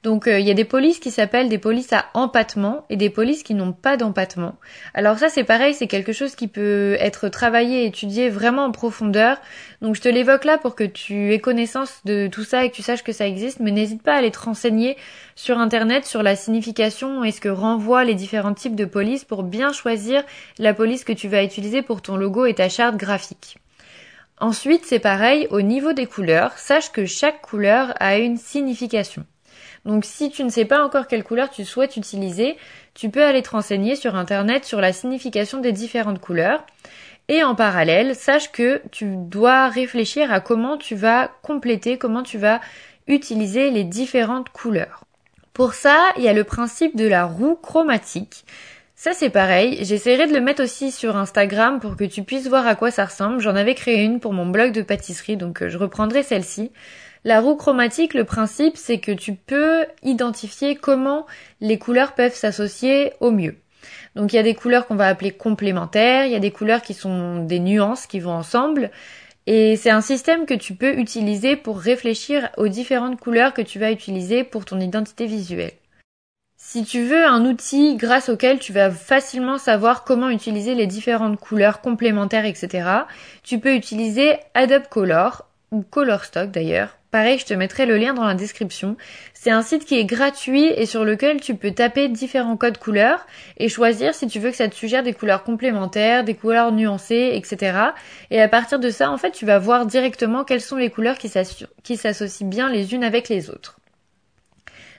Donc 0.05 0.27
euh, 0.27 0.39
il 0.39 0.45
y 0.45 0.51
a 0.51 0.53
des 0.53 0.65
polices 0.65 0.99
qui 0.99 1.09
s'appellent 1.09 1.49
des 1.49 1.57
polices 1.57 1.91
à 1.91 2.05
empattement 2.13 2.85
et 2.91 2.95
des 2.95 3.09
polices 3.09 3.41
qui 3.41 3.55
n'ont 3.55 3.73
pas 3.73 3.97
d'empattement. 3.97 4.53
Alors 4.93 5.17
ça 5.17 5.29
c'est 5.29 5.43
pareil, 5.43 5.73
c'est 5.73 5.87
quelque 5.87 6.13
chose 6.13 6.35
qui 6.35 6.47
peut 6.47 6.95
être 6.99 7.27
travaillé 7.27 7.87
étudié 7.87 8.29
vraiment 8.29 8.65
en 8.65 8.71
profondeur. 8.71 9.37
Donc 9.81 9.95
je 9.95 10.01
te 10.01 10.07
l'évoque 10.07 10.45
là 10.45 10.59
pour 10.59 10.75
que 10.75 10.83
tu 10.83 11.33
aies 11.33 11.39
connaissance 11.39 12.01
de 12.05 12.27
tout 12.27 12.43
ça 12.43 12.63
et 12.63 12.69
que 12.69 12.75
tu 12.75 12.83
saches 12.83 13.03
que 13.03 13.13
ça 13.13 13.25
existe, 13.25 13.61
mais 13.61 13.71
n'hésite 13.71 14.03
pas 14.03 14.13
à 14.13 14.17
aller 14.17 14.29
te 14.29 14.37
renseigner 14.37 14.95
sur 15.35 15.57
internet 15.57 16.05
sur 16.05 16.21
la 16.21 16.35
signification 16.35 17.23
et 17.23 17.31
ce 17.31 17.41
que 17.41 17.49
renvoient 17.49 18.03
les 18.03 18.13
différents 18.13 18.53
types 18.53 18.75
de 18.75 18.85
polices 18.85 19.25
pour 19.25 19.41
bien 19.41 19.73
choisir 19.73 20.23
la 20.59 20.75
police 20.75 21.03
que 21.03 21.13
tu 21.13 21.27
vas 21.27 21.43
utiliser 21.43 21.81
pour 21.81 22.03
ton 22.03 22.15
logo 22.15 22.45
et 22.45 22.53
ta 22.53 22.69
charte 22.69 22.95
graphique. 22.95 23.57
Ensuite, 24.39 24.85
c'est 24.85 24.99
pareil 24.99 25.47
au 25.49 25.63
niveau 25.63 25.93
des 25.93 26.05
couleurs, 26.05 26.59
sache 26.59 26.91
que 26.91 27.07
chaque 27.07 27.41
couleur 27.41 27.95
a 27.99 28.19
une 28.19 28.37
signification. 28.37 29.25
Donc 29.85 30.03
si 30.03 30.31
tu 30.31 30.43
ne 30.43 30.49
sais 30.49 30.65
pas 30.65 30.83
encore 30.83 31.07
quelle 31.07 31.23
couleur 31.23 31.49
tu 31.49 31.63
souhaites 31.63 31.95
utiliser, 31.95 32.57
tu 32.95 33.09
peux 33.09 33.23
aller 33.23 33.43
te 33.43 33.51
renseigner 33.51 33.95
sur 33.95 34.15
Internet 34.15 34.65
sur 34.65 34.81
la 34.81 34.93
signification 34.93 35.61
des 35.61 35.71
différentes 35.71 36.19
couleurs. 36.19 36.65
Et 37.27 37.43
en 37.43 37.55
parallèle, 37.55 38.15
sache 38.15 38.51
que 38.51 38.81
tu 38.91 39.15
dois 39.15 39.67
réfléchir 39.69 40.31
à 40.31 40.39
comment 40.39 40.77
tu 40.77 40.95
vas 40.95 41.31
compléter, 41.41 41.97
comment 41.97 42.23
tu 42.23 42.37
vas 42.37 42.61
utiliser 43.07 43.71
les 43.71 43.83
différentes 43.83 44.49
couleurs. 44.49 45.05
Pour 45.53 45.73
ça, 45.73 45.97
il 46.17 46.23
y 46.23 46.27
a 46.27 46.33
le 46.33 46.43
principe 46.43 46.95
de 46.95 47.07
la 47.07 47.25
roue 47.25 47.55
chromatique. 47.55 48.45
Ça 48.97 49.13
c'est 49.13 49.29
pareil, 49.29 49.79
j'essaierai 49.83 50.25
de 50.25 50.33
le 50.33 50.39
mettre 50.39 50.63
aussi 50.63 50.89
sur 50.89 51.17
Instagram 51.17 51.79
pour 51.79 51.97
que 51.97 52.05
tu 52.05 52.23
puisses 52.23 52.47
voir 52.47 52.65
à 52.65 52.75
quoi 52.75 52.91
ça 52.91 53.05
ressemble. 53.05 53.41
J'en 53.41 53.55
avais 53.55 53.75
créé 53.75 54.03
une 54.03 54.21
pour 54.21 54.31
mon 54.31 54.45
blog 54.45 54.71
de 54.71 54.81
pâtisserie, 54.81 55.35
donc 55.35 55.61
euh, 55.61 55.69
je 55.69 55.77
reprendrai 55.77 56.23
celle-ci. 56.23 56.71
La 57.25 57.41
roue 57.41 57.55
chromatique, 57.55 58.13
le 58.13 58.23
principe, 58.23 58.77
c'est 58.77 58.99
que 58.99 59.11
tu 59.11 59.33
peux 59.33 59.87
identifier 60.03 60.75
comment 60.75 61.25
les 61.59 61.79
couleurs 61.79 62.13
peuvent 62.13 62.35
s'associer 62.35 63.13
au 63.19 63.31
mieux. 63.31 63.55
Donc 64.15 64.31
il 64.31 64.35
y 64.35 64.39
a 64.39 64.43
des 64.43 64.53
couleurs 64.53 64.85
qu'on 64.85 64.95
va 64.95 65.07
appeler 65.07 65.31
complémentaires, 65.31 66.27
il 66.27 66.31
y 66.31 66.35
a 66.35 66.39
des 66.39 66.51
couleurs 66.51 66.83
qui 66.83 66.93
sont 66.93 67.43
des 67.43 67.59
nuances 67.59 68.05
qui 68.05 68.19
vont 68.19 68.33
ensemble. 68.33 68.91
Et 69.47 69.75
c'est 69.75 69.89
un 69.89 70.01
système 70.01 70.45
que 70.45 70.53
tu 70.53 70.75
peux 70.75 70.99
utiliser 70.99 71.55
pour 71.55 71.79
réfléchir 71.79 72.49
aux 72.57 72.67
différentes 72.67 73.19
couleurs 73.19 73.55
que 73.55 73.63
tu 73.63 73.79
vas 73.79 73.91
utiliser 73.91 74.43
pour 74.43 74.63
ton 74.63 74.79
identité 74.79 75.25
visuelle. 75.25 75.73
Si 76.57 76.83
tu 76.83 77.05
veux 77.05 77.25
un 77.25 77.43
outil 77.45 77.95
grâce 77.95 78.29
auquel 78.29 78.59
tu 78.59 78.71
vas 78.71 78.91
facilement 78.91 79.57
savoir 79.57 80.03
comment 80.03 80.29
utiliser 80.29 80.75
les 80.75 80.85
différentes 80.85 81.39
couleurs 81.39 81.81
complémentaires, 81.81 82.45
etc., 82.45 82.87
tu 83.41 83.59
peux 83.59 83.73
utiliser 83.73 84.37
Adobe 84.53 84.87
Color 84.91 85.47
ou 85.71 85.81
Colorstock 85.81 86.51
d'ailleurs. 86.51 86.97
Pareil, 87.11 87.39
je 87.39 87.45
te 87.45 87.53
mettrai 87.53 87.85
le 87.85 87.97
lien 87.97 88.13
dans 88.13 88.25
la 88.25 88.33
description. 88.33 88.97
C'est 89.33 89.49
un 89.49 89.61
site 89.61 89.85
qui 89.85 89.97
est 89.97 90.03
gratuit 90.03 90.65
et 90.65 90.85
sur 90.85 91.05
lequel 91.05 91.39
tu 91.39 91.55
peux 91.55 91.71
taper 91.71 92.09
différents 92.09 92.57
codes 92.57 92.77
couleurs 92.77 93.25
et 93.57 93.69
choisir 93.69 94.13
si 94.13 94.27
tu 94.27 94.39
veux 94.39 94.51
que 94.51 94.57
ça 94.57 94.67
te 94.67 94.75
suggère 94.75 95.01
des 95.01 95.13
couleurs 95.13 95.43
complémentaires, 95.43 96.25
des 96.25 96.35
couleurs 96.35 96.73
nuancées, 96.73 97.31
etc. 97.33 97.77
Et 98.31 98.41
à 98.41 98.49
partir 98.49 98.79
de 98.79 98.89
ça, 98.89 99.09
en 99.09 99.17
fait, 99.17 99.31
tu 99.31 99.45
vas 99.45 99.59
voir 99.59 99.85
directement 99.85 100.43
quelles 100.43 100.59
sont 100.59 100.75
les 100.75 100.89
couleurs 100.89 101.17
qui 101.17 101.29
s'associent 101.29 102.47
bien 102.47 102.69
les 102.69 102.93
unes 102.93 103.03
avec 103.05 103.29
les 103.29 103.49
autres. 103.49 103.79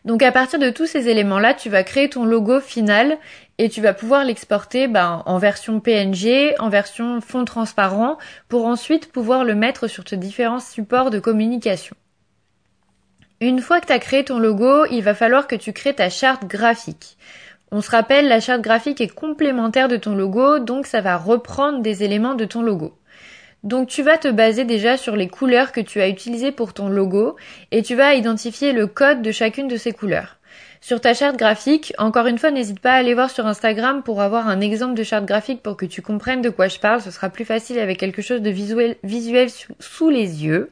Donc 0.06 0.22
à 0.22 0.30
partir 0.30 0.60
de 0.60 0.70
tous 0.70 0.86
ces 0.86 1.08
éléments-là, 1.08 1.52
tu 1.52 1.68
vas 1.68 1.82
créer 1.82 2.08
ton 2.08 2.24
logo 2.24 2.60
final 2.60 3.18
et 3.58 3.68
tu 3.68 3.80
vas 3.80 3.94
pouvoir 3.94 4.24
l'exporter 4.24 4.86
ben, 4.88 5.22
en 5.26 5.38
version 5.38 5.80
PNG, 5.80 6.54
en 6.58 6.68
version 6.68 7.20
fond 7.20 7.44
transparent, 7.44 8.18
pour 8.48 8.66
ensuite 8.66 9.10
pouvoir 9.10 9.44
le 9.44 9.54
mettre 9.54 9.88
sur 9.88 10.04
tes 10.04 10.16
différents 10.16 10.60
supports 10.60 11.10
de 11.10 11.18
communication. 11.18 11.96
Une 13.40 13.60
fois 13.60 13.80
que 13.80 13.86
tu 13.86 13.92
as 13.92 13.98
créé 13.98 14.24
ton 14.24 14.38
logo, 14.38 14.86
il 14.90 15.02
va 15.02 15.14
falloir 15.14 15.46
que 15.46 15.56
tu 15.56 15.72
crées 15.72 15.94
ta 15.94 16.08
charte 16.08 16.46
graphique. 16.46 17.16
On 17.70 17.80
se 17.80 17.90
rappelle, 17.90 18.28
la 18.28 18.40
charte 18.40 18.62
graphique 18.62 19.00
est 19.00 19.14
complémentaire 19.14 19.88
de 19.88 19.96
ton 19.96 20.14
logo, 20.14 20.58
donc 20.58 20.86
ça 20.86 21.00
va 21.00 21.16
reprendre 21.16 21.80
des 21.80 22.04
éléments 22.04 22.34
de 22.34 22.44
ton 22.44 22.62
logo. 22.62 22.96
Donc 23.64 23.88
tu 23.88 24.02
vas 24.02 24.16
te 24.16 24.28
baser 24.28 24.64
déjà 24.64 24.96
sur 24.96 25.16
les 25.16 25.28
couleurs 25.28 25.72
que 25.72 25.80
tu 25.80 26.00
as 26.00 26.08
utilisées 26.08 26.52
pour 26.52 26.72
ton 26.72 26.88
logo 26.88 27.36
et 27.72 27.82
tu 27.82 27.96
vas 27.96 28.14
identifier 28.14 28.72
le 28.72 28.86
code 28.86 29.22
de 29.22 29.32
chacune 29.32 29.66
de 29.66 29.76
ces 29.76 29.92
couleurs. 29.92 30.38
Sur 30.86 31.00
ta 31.00 31.14
charte 31.14 31.36
graphique, 31.36 31.92
encore 31.98 32.28
une 32.28 32.38
fois, 32.38 32.52
n'hésite 32.52 32.78
pas 32.78 32.92
à 32.92 32.98
aller 32.98 33.12
voir 33.12 33.28
sur 33.28 33.44
Instagram 33.44 34.04
pour 34.04 34.22
avoir 34.22 34.46
un 34.46 34.60
exemple 34.60 34.94
de 34.94 35.02
charte 35.02 35.24
graphique 35.24 35.60
pour 35.60 35.76
que 35.76 35.84
tu 35.84 36.00
comprennes 36.00 36.42
de 36.42 36.48
quoi 36.48 36.68
je 36.68 36.78
parle. 36.78 37.02
Ce 37.02 37.10
sera 37.10 37.28
plus 37.28 37.44
facile 37.44 37.80
avec 37.80 37.98
quelque 37.98 38.22
chose 38.22 38.40
de 38.40 38.50
visuel, 38.50 39.48
sous 39.80 40.10
les 40.10 40.44
yeux. 40.44 40.70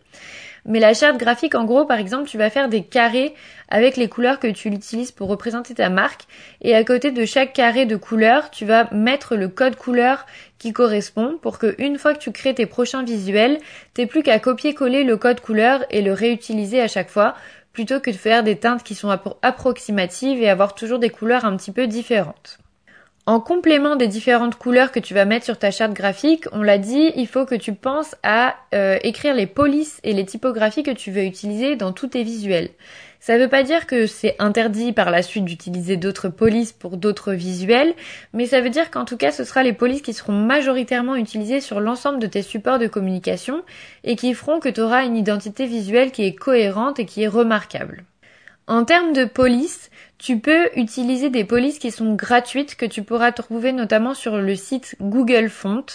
Mais 0.66 0.78
la 0.78 0.94
charte 0.94 1.18
graphique, 1.18 1.56
en 1.56 1.64
gros, 1.64 1.85
par 1.85 1.99
exemple, 1.99 2.28
tu 2.28 2.38
vas 2.38 2.49
faire 2.49 2.68
des 2.68 2.85
carrés 2.85 3.35
avec 3.68 3.97
les 3.97 4.09
couleurs 4.09 4.38
que 4.38 4.47
tu 4.47 4.68
utilises 4.68 5.11
pour 5.11 5.28
représenter 5.28 5.75
ta 5.75 5.90
marque. 5.90 6.28
Et 6.62 6.76
à 6.76 6.85
côté 6.85 7.11
de 7.11 7.25
chaque 7.25 7.52
carré 7.52 7.85
de 7.85 7.97
couleur, 7.97 8.52
tu 8.52 8.64
vas 8.64 8.88
mettre 8.92 9.35
le 9.35 9.49
code 9.49 9.75
couleur 9.75 10.26
qui 10.61 10.73
correspond 10.73 11.38
pour 11.42 11.59
que 11.59 11.75
une 11.78 11.99
fois 11.99 12.14
que 12.14 12.21
tu 12.21 12.30
crées 12.30 12.54
tes 12.54 12.66
prochains 12.66 13.02
visuels, 13.02 13.59
t'aies 13.94 14.06
plus 14.06 14.23
qu'à 14.23 14.38
copier-coller 14.38 15.02
le 15.02 15.16
code 15.16 15.40
couleur 15.40 15.85
et 15.90 16.02
le 16.02 16.12
réutiliser 16.12 16.80
à 16.80 16.87
chaque 16.87 17.11
fois 17.11 17.35
plutôt 17.74 18.00
que 18.00 18.10
de 18.10 18.16
faire 18.16 18.42
des 18.42 18.56
teintes 18.56 18.84
qui 18.84 18.94
sont 18.94 19.10
approximatives 19.42 20.40
et 20.40 20.48
avoir 20.48 20.74
toujours 20.74 21.00
des 21.00 21.10
couleurs 21.10 21.44
un 21.44 21.56
petit 21.56 21.72
peu 21.72 21.87
différentes. 21.87 22.58
En 23.26 23.40
complément 23.40 23.96
des 23.96 24.06
différentes 24.06 24.56
couleurs 24.56 24.92
que 24.92 25.00
tu 25.00 25.14
vas 25.14 25.24
mettre 25.24 25.46
sur 25.46 25.58
ta 25.58 25.70
charte 25.70 25.94
graphique, 25.94 26.44
on 26.52 26.60
l'a 26.60 26.76
dit, 26.76 27.10
il 27.16 27.26
faut 27.26 27.46
que 27.46 27.54
tu 27.54 27.72
penses 27.72 28.14
à 28.22 28.54
euh, 28.74 28.98
écrire 29.02 29.34
les 29.34 29.46
polices 29.46 29.98
et 30.04 30.12
les 30.12 30.26
typographies 30.26 30.82
que 30.82 30.90
tu 30.90 31.10
veux 31.10 31.24
utiliser 31.24 31.74
dans 31.74 31.92
tous 31.92 32.08
tes 32.08 32.22
visuels. 32.22 32.68
Ça 33.20 33.38
ne 33.38 33.42
veut 33.42 33.48
pas 33.48 33.62
dire 33.62 33.87
que 33.87 34.06
c'est 34.06 34.37
interdit 34.38 34.92
par 34.92 35.10
la 35.10 35.22
suite 35.22 35.46
d'utiliser 35.46 35.96
d'autres 35.96 36.28
polices 36.28 36.74
pour 36.74 36.98
d'autres 36.98 37.32
visuels, 37.32 37.94
mais 38.34 38.44
ça 38.44 38.60
veut 38.60 38.68
dire 38.68 38.90
qu'en 38.90 39.06
tout 39.06 39.16
cas 39.16 39.30
ce 39.30 39.44
sera 39.44 39.62
les 39.62 39.72
polices 39.72 40.02
qui 40.02 40.12
seront 40.12 40.34
majoritairement 40.34 41.16
utilisées 41.16 41.62
sur 41.62 41.80
l'ensemble 41.80 42.18
de 42.18 42.26
tes 42.26 42.42
supports 42.42 42.78
de 42.78 42.88
communication 42.88 43.62
et 44.02 44.16
qui 44.16 44.34
feront 44.34 44.60
que 44.60 44.68
tu 44.68 44.82
auras 44.82 45.06
une 45.06 45.16
identité 45.16 45.64
visuelle 45.64 46.12
qui 46.12 46.26
est 46.26 46.34
cohérente 46.34 46.98
et 46.98 47.06
qui 47.06 47.22
est 47.22 47.28
remarquable. 47.28 48.04
En 48.66 48.84
termes 48.84 49.14
de 49.14 49.24
police, 49.24 49.90
tu 50.18 50.38
peux 50.38 50.70
utiliser 50.77 51.31
des 51.31 51.44
polices 51.44 51.79
qui 51.79 51.90
sont 51.90 52.14
gratuites 52.14 52.77
que 52.77 52.87
tu 52.87 53.03
pourras 53.03 53.33
trouver 53.33 53.72
notamment 53.72 54.14
sur 54.14 54.38
le 54.38 54.55
site 54.55 54.96
Google 55.00 55.48
Font 55.48 55.87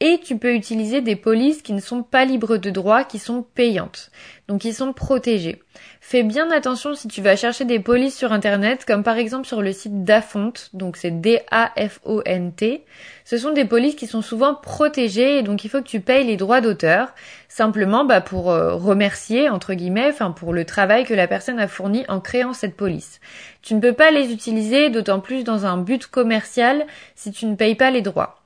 et 0.00 0.20
tu 0.22 0.36
peux 0.36 0.54
utiliser 0.54 1.00
des 1.00 1.16
polices 1.16 1.62
qui 1.62 1.72
ne 1.72 1.80
sont 1.80 2.02
pas 2.02 2.26
libres 2.26 2.58
de 2.58 2.68
droit, 2.68 3.04
qui 3.04 3.18
sont 3.18 3.42
payantes. 3.54 4.10
Donc 4.46 4.60
qui 4.60 4.74
sont 4.74 4.92
protégées. 4.92 5.62
Fais 6.00 6.22
bien 6.22 6.50
attention 6.50 6.94
si 6.94 7.08
tu 7.08 7.22
vas 7.22 7.34
chercher 7.34 7.64
des 7.64 7.80
polices 7.80 8.16
sur 8.16 8.32
internet, 8.32 8.84
comme 8.84 9.02
par 9.02 9.16
exemple 9.16 9.46
sur 9.46 9.62
le 9.62 9.72
site 9.72 10.04
Dafont, 10.04 10.52
donc 10.74 10.98
c'est 10.98 11.10
D-A-F-O-N-T. 11.10 12.84
Ce 13.24 13.38
sont 13.38 13.52
des 13.52 13.64
polices 13.64 13.96
qui 13.96 14.06
sont 14.06 14.22
souvent 14.22 14.54
protégées 14.54 15.38
et 15.38 15.42
donc 15.42 15.64
il 15.64 15.70
faut 15.70 15.80
que 15.80 15.88
tu 15.88 16.00
payes 16.00 16.26
les 16.26 16.36
droits 16.36 16.60
d'auteur, 16.60 17.14
simplement 17.48 18.04
bah, 18.04 18.20
pour 18.20 18.50
euh, 18.50 18.74
remercier, 18.74 19.48
entre 19.48 19.74
guillemets, 19.74 20.10
enfin 20.10 20.30
pour 20.30 20.52
le 20.52 20.64
travail 20.64 21.04
que 21.04 21.14
la 21.14 21.26
personne 21.26 21.58
a 21.58 21.68
fourni 21.68 22.04
en 22.08 22.20
créant 22.20 22.52
cette 22.52 22.76
police. 22.76 23.20
Tu 23.62 23.74
ne 23.74 23.80
peux 23.80 23.94
pas 23.94 24.10
les 24.10 24.30
utiliser, 24.30 24.90
d'autant 24.90 25.20
plus 25.20 25.42
dans 25.42 25.64
un 25.64 25.78
but 25.78 26.06
commercial, 26.06 26.86
si 27.14 27.32
tu 27.32 27.46
ne 27.46 27.56
payes 27.56 27.74
pas 27.74 27.90
les 27.90 28.02
droits. 28.02 28.45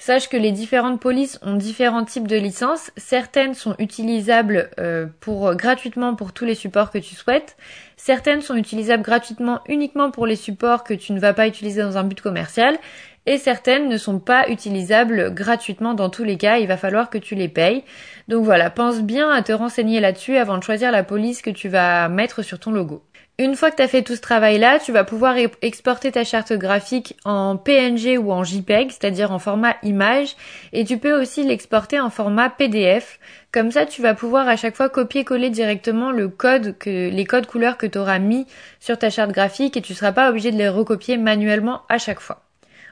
Sache 0.00 0.30
que 0.30 0.38
les 0.38 0.50
différentes 0.50 0.98
polices 0.98 1.38
ont 1.42 1.56
différents 1.56 2.06
types 2.06 2.26
de 2.26 2.38
licences. 2.38 2.90
Certaines 2.96 3.52
sont 3.52 3.74
utilisables 3.78 4.70
euh, 4.80 5.06
pour 5.20 5.54
gratuitement 5.54 6.14
pour 6.14 6.32
tous 6.32 6.46
les 6.46 6.54
supports 6.54 6.90
que 6.90 6.96
tu 6.96 7.14
souhaites. 7.14 7.58
Certaines 7.98 8.40
sont 8.40 8.56
utilisables 8.56 9.02
gratuitement 9.02 9.60
uniquement 9.68 10.10
pour 10.10 10.26
les 10.26 10.36
supports 10.36 10.84
que 10.84 10.94
tu 10.94 11.12
ne 11.12 11.20
vas 11.20 11.34
pas 11.34 11.46
utiliser 11.46 11.82
dans 11.82 11.98
un 11.98 12.04
but 12.04 12.18
commercial. 12.18 12.78
Et 13.26 13.36
certaines 13.36 13.90
ne 13.90 13.98
sont 13.98 14.20
pas 14.20 14.48
utilisables 14.48 15.34
gratuitement 15.34 15.92
dans 15.92 16.08
tous 16.08 16.24
les 16.24 16.38
cas. 16.38 16.56
Il 16.56 16.66
va 16.66 16.78
falloir 16.78 17.10
que 17.10 17.18
tu 17.18 17.34
les 17.34 17.48
payes. 17.48 17.84
Donc 18.26 18.42
voilà, 18.42 18.70
pense 18.70 19.02
bien 19.02 19.28
à 19.28 19.42
te 19.42 19.52
renseigner 19.52 20.00
là-dessus 20.00 20.38
avant 20.38 20.56
de 20.56 20.62
choisir 20.62 20.92
la 20.92 21.04
police 21.04 21.42
que 21.42 21.50
tu 21.50 21.68
vas 21.68 22.08
mettre 22.08 22.40
sur 22.40 22.58
ton 22.58 22.70
logo. 22.70 23.02
Une 23.40 23.56
fois 23.56 23.70
que 23.70 23.76
tu 23.76 23.82
as 23.82 23.88
fait 23.88 24.02
tout 24.02 24.16
ce 24.16 24.20
travail-là, 24.20 24.80
tu 24.80 24.92
vas 24.92 25.02
pouvoir 25.02 25.34
exporter 25.62 26.12
ta 26.12 26.24
charte 26.24 26.52
graphique 26.52 27.16
en 27.24 27.56
PNG 27.56 28.18
ou 28.18 28.32
en 28.32 28.44
JPEG, 28.44 28.90
c'est-à-dire 28.90 29.32
en 29.32 29.38
format 29.38 29.76
image, 29.82 30.36
et 30.74 30.84
tu 30.84 30.98
peux 30.98 31.18
aussi 31.18 31.42
l'exporter 31.42 31.98
en 31.98 32.10
format 32.10 32.50
PDF. 32.50 33.18
Comme 33.50 33.70
ça, 33.70 33.86
tu 33.86 34.02
vas 34.02 34.12
pouvoir 34.12 34.46
à 34.46 34.56
chaque 34.56 34.76
fois 34.76 34.90
copier-coller 34.90 35.48
directement 35.48 36.10
le 36.10 36.28
code 36.28 36.76
que, 36.76 37.08
les 37.08 37.24
codes 37.24 37.46
couleurs 37.46 37.78
que 37.78 37.86
tu 37.86 37.96
auras 37.96 38.18
mis 38.18 38.46
sur 38.78 38.98
ta 38.98 39.08
charte 39.08 39.32
graphique 39.32 39.74
et 39.74 39.80
tu 39.80 39.94
seras 39.94 40.12
pas 40.12 40.28
obligé 40.28 40.50
de 40.50 40.58
les 40.58 40.68
recopier 40.68 41.16
manuellement 41.16 41.80
à 41.88 41.96
chaque 41.96 42.20
fois. 42.20 42.42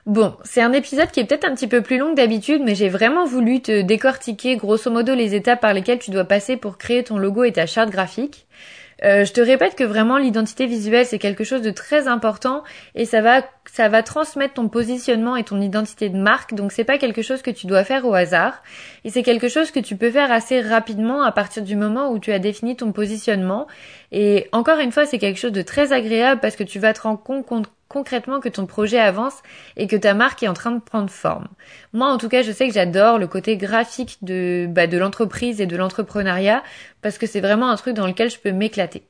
Bon, 0.06 0.34
c'est 0.44 0.62
un 0.62 0.72
épisode 0.72 1.11
qui 1.11 1.20
est 1.20 1.26
peut-être 1.26 1.44
un 1.44 1.54
petit 1.54 1.68
peu 1.68 1.82
plus 1.82 1.98
long 1.98 2.12
que 2.12 2.16
d'habitude, 2.16 2.62
mais 2.64 2.74
j'ai 2.74 2.88
vraiment 2.88 3.26
voulu 3.26 3.61
te 3.61 3.82
décortiquer 3.82 4.56
grosso 4.56 4.90
modo 4.90 5.14
les 5.14 5.34
étapes 5.34 5.61
par 5.61 5.74
lesquelles 5.74 5.98
tu 5.98 6.11
dois 6.11 6.24
passer 6.24 6.56
pour 6.56 6.78
créer 6.78 7.04
ton 7.04 7.18
logo 7.18 7.44
et 7.44 7.52
ta 7.52 7.66
charte 7.66 7.90
graphique. 7.90 8.46
Euh, 9.04 9.24
je 9.24 9.32
te 9.32 9.40
répète 9.40 9.76
que 9.76 9.84
vraiment 9.84 10.18
l'identité 10.18 10.66
visuelle 10.66 11.06
c'est 11.06 11.18
quelque 11.18 11.44
chose 11.44 11.62
de 11.62 11.70
très 11.70 12.08
important 12.08 12.64
et 12.96 13.04
ça 13.04 13.20
va 13.20 13.42
ça 13.70 13.88
va 13.88 14.02
transmettre 14.02 14.54
ton 14.54 14.68
positionnement 14.68 15.37
et 15.37 15.44
ton 15.44 15.61
identité 15.61 16.08
de 16.08 16.18
marque. 16.18 16.54
Donc 16.54 16.72
c'est 16.72 16.84
pas 16.84 16.98
quelque 16.98 17.22
chose 17.22 17.42
que 17.42 17.50
tu 17.50 17.66
dois 17.66 17.84
faire 17.84 18.04
au 18.06 18.14
hasard 18.14 18.62
et 19.04 19.11
c'est 19.11 19.22
quelque 19.22 19.48
chose 19.48 19.70
que 19.70 19.80
tu 19.80 19.96
peux 19.96 20.11
faire 20.11 20.32
assez 20.32 20.61
rapidement 20.61 21.22
à 21.22 21.32
partir 21.32 21.62
du 21.62 21.76
moment 21.76 22.11
où 22.11 22.18
tu 22.18 22.32
as 22.32 22.38
défini 22.38 22.76
ton 22.76 22.92
positionnement. 22.92 23.66
Et 24.11 24.48
encore 24.52 24.80
une 24.80 24.90
fois 24.90 25.06
c'est 25.06 25.18
quelque 25.18 25.38
chose 25.38 25.52
de 25.52 25.62
très 25.62 25.92
agréable 25.92 26.40
parce 26.40 26.56
que 26.56 26.64
tu 26.64 26.78
vas 26.78 26.92
te 26.92 27.02
rendre 27.02 27.22
compte 27.22 27.68
concrètement 27.88 28.40
que 28.40 28.48
ton 28.48 28.66
projet 28.66 28.98
avance 28.98 29.42
et 29.77 29.87
que 29.87 29.96
ta 29.96 30.14
marque 30.14 30.42
est 30.42 30.48
en 30.48 30.55
train 30.55 30.72
de 30.72 30.81
prendre 30.81 31.11
forme. 31.11 31.48
Moi, 31.92 32.09
en 32.09 32.18
tout 32.18 32.29
cas, 32.29 32.42
je 32.42 32.53
sais 32.53 32.68
que 32.68 32.74
j'adore 32.74 33.18
le 33.18 33.27
côté 33.27 33.57
graphique 33.57 34.18
de, 34.22 34.66
bah, 34.68 34.87
de 34.87 34.98
l'entreprise 34.98 35.61
et 35.61 35.66
de 35.66 35.77
l'entrepreneuriat 35.77 36.62
parce 37.03 37.18
que 37.18 37.27
c'est 37.27 37.40
vraiment 37.40 37.70
un 37.70 37.77
truc 37.77 37.94
dans 37.94 38.07
lequel 38.07 38.31
je 38.31 38.38
peux 38.38 38.53
m'éclater. 38.53 39.03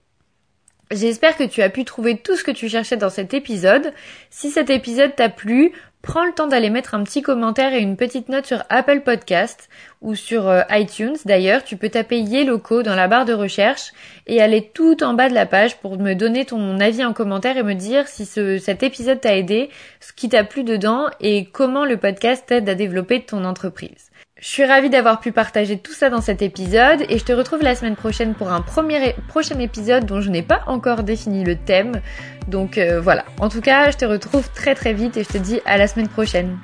J'espère 0.91 1.37
que 1.37 1.45
tu 1.45 1.61
as 1.61 1.69
pu 1.69 1.85
trouver 1.85 2.17
tout 2.17 2.35
ce 2.35 2.45
que 2.45 2.51
tu 2.51 2.69
cherchais 2.69 2.97
dans 2.97 3.11
cet 3.11 3.35
épisode. 3.35 3.93
Si 4.31 4.51
cet 4.51 4.71
épisode 4.71 5.15
t'a 5.15 5.29
plu, 5.29 5.73
prends 6.03 6.25
le 6.25 6.33
temps 6.33 6.47
d'aller 6.47 6.71
mettre 6.71 6.95
un 6.95 7.03
petit 7.03 7.23
commentaire 7.23 7.75
et 7.75 7.81
une 7.81 7.97
petite 7.97 8.29
note 8.29 8.47
sur 8.47 8.63
Apple 8.69 9.01
Podcast 9.01 9.69
ou 10.01 10.15
sur 10.15 10.49
euh, 10.49 10.63
iTunes. 10.71 11.17
D'ailleurs, 11.25 11.65
tu 11.65 11.77
peux 11.77 11.89
taper 11.89 12.21
Yelloco 12.21 12.83
dans 12.83 12.95
la 12.95 13.09
barre 13.09 13.25
de 13.25 13.33
recherche 13.33 13.93
et 14.27 14.41
aller 14.41 14.71
tout 14.73 15.03
en 15.03 15.15
bas 15.15 15.29
de 15.29 15.35
la 15.35 15.47
page 15.47 15.79
pour 15.79 15.99
me 15.99 16.15
donner 16.15 16.45
ton 16.45 16.79
avis 16.81 17.05
en 17.05 17.13
commentaire 17.13 17.57
et 17.57 17.63
me 17.63 17.75
dire 17.75 18.07
si 18.07 18.25
cet 18.27 18.83
épisode 18.83 19.21
t'a 19.21 19.37
aidé, 19.37 19.71
ce 20.01 20.13
qui 20.13 20.29
t'a 20.29 20.45
plu 20.45 20.65
dedans 20.65 21.07
et 21.21 21.47
comment 21.47 21.85
le 21.85 21.97
podcast 21.97 22.45
t'aide 22.47 22.69
à 22.69 22.75
développer 22.75 23.23
ton 23.23 23.45
entreprise. 23.45 24.08
Je 24.41 24.47
suis 24.47 24.65
ravie 24.65 24.89
d'avoir 24.89 25.19
pu 25.19 25.33
partager 25.33 25.79
tout 25.79 25.93
ça 25.93 26.11
dans 26.11 26.21
cet 26.21 26.43
épisode 26.43 27.05
et 27.09 27.19
je 27.19 27.25
te 27.25 27.33
retrouve 27.33 27.61
la 27.61 27.75
semaine 27.75 27.97
prochaine 27.97 28.35
pour 28.35 28.53
un 28.53 28.61
premier 28.61 29.17
prochain 29.27 29.59
épisode 29.59 30.07
dont 30.07 30.21
je 30.21 30.31
n'ai 30.31 30.43
pas 30.43 30.63
encore 30.69 31.03
défini 31.03 31.43
le 31.43 31.57
thème. 31.57 32.01
Donc 32.47 32.79
euh, 32.79 33.01
voilà. 33.01 33.25
En 33.41 33.49
tout 33.49 33.61
cas, 33.61 33.91
je 33.91 33.97
te 33.97 34.05
retrouve 34.05 34.49
très 34.53 34.77
très 34.77 34.93
vite 34.93 35.17
et 35.17 35.25
je 35.25 35.29
te 35.29 35.39
dis 35.39 35.61
à 35.65 35.77
la 35.77 35.89
semaine 35.89 36.07
prochaine. 36.07 36.57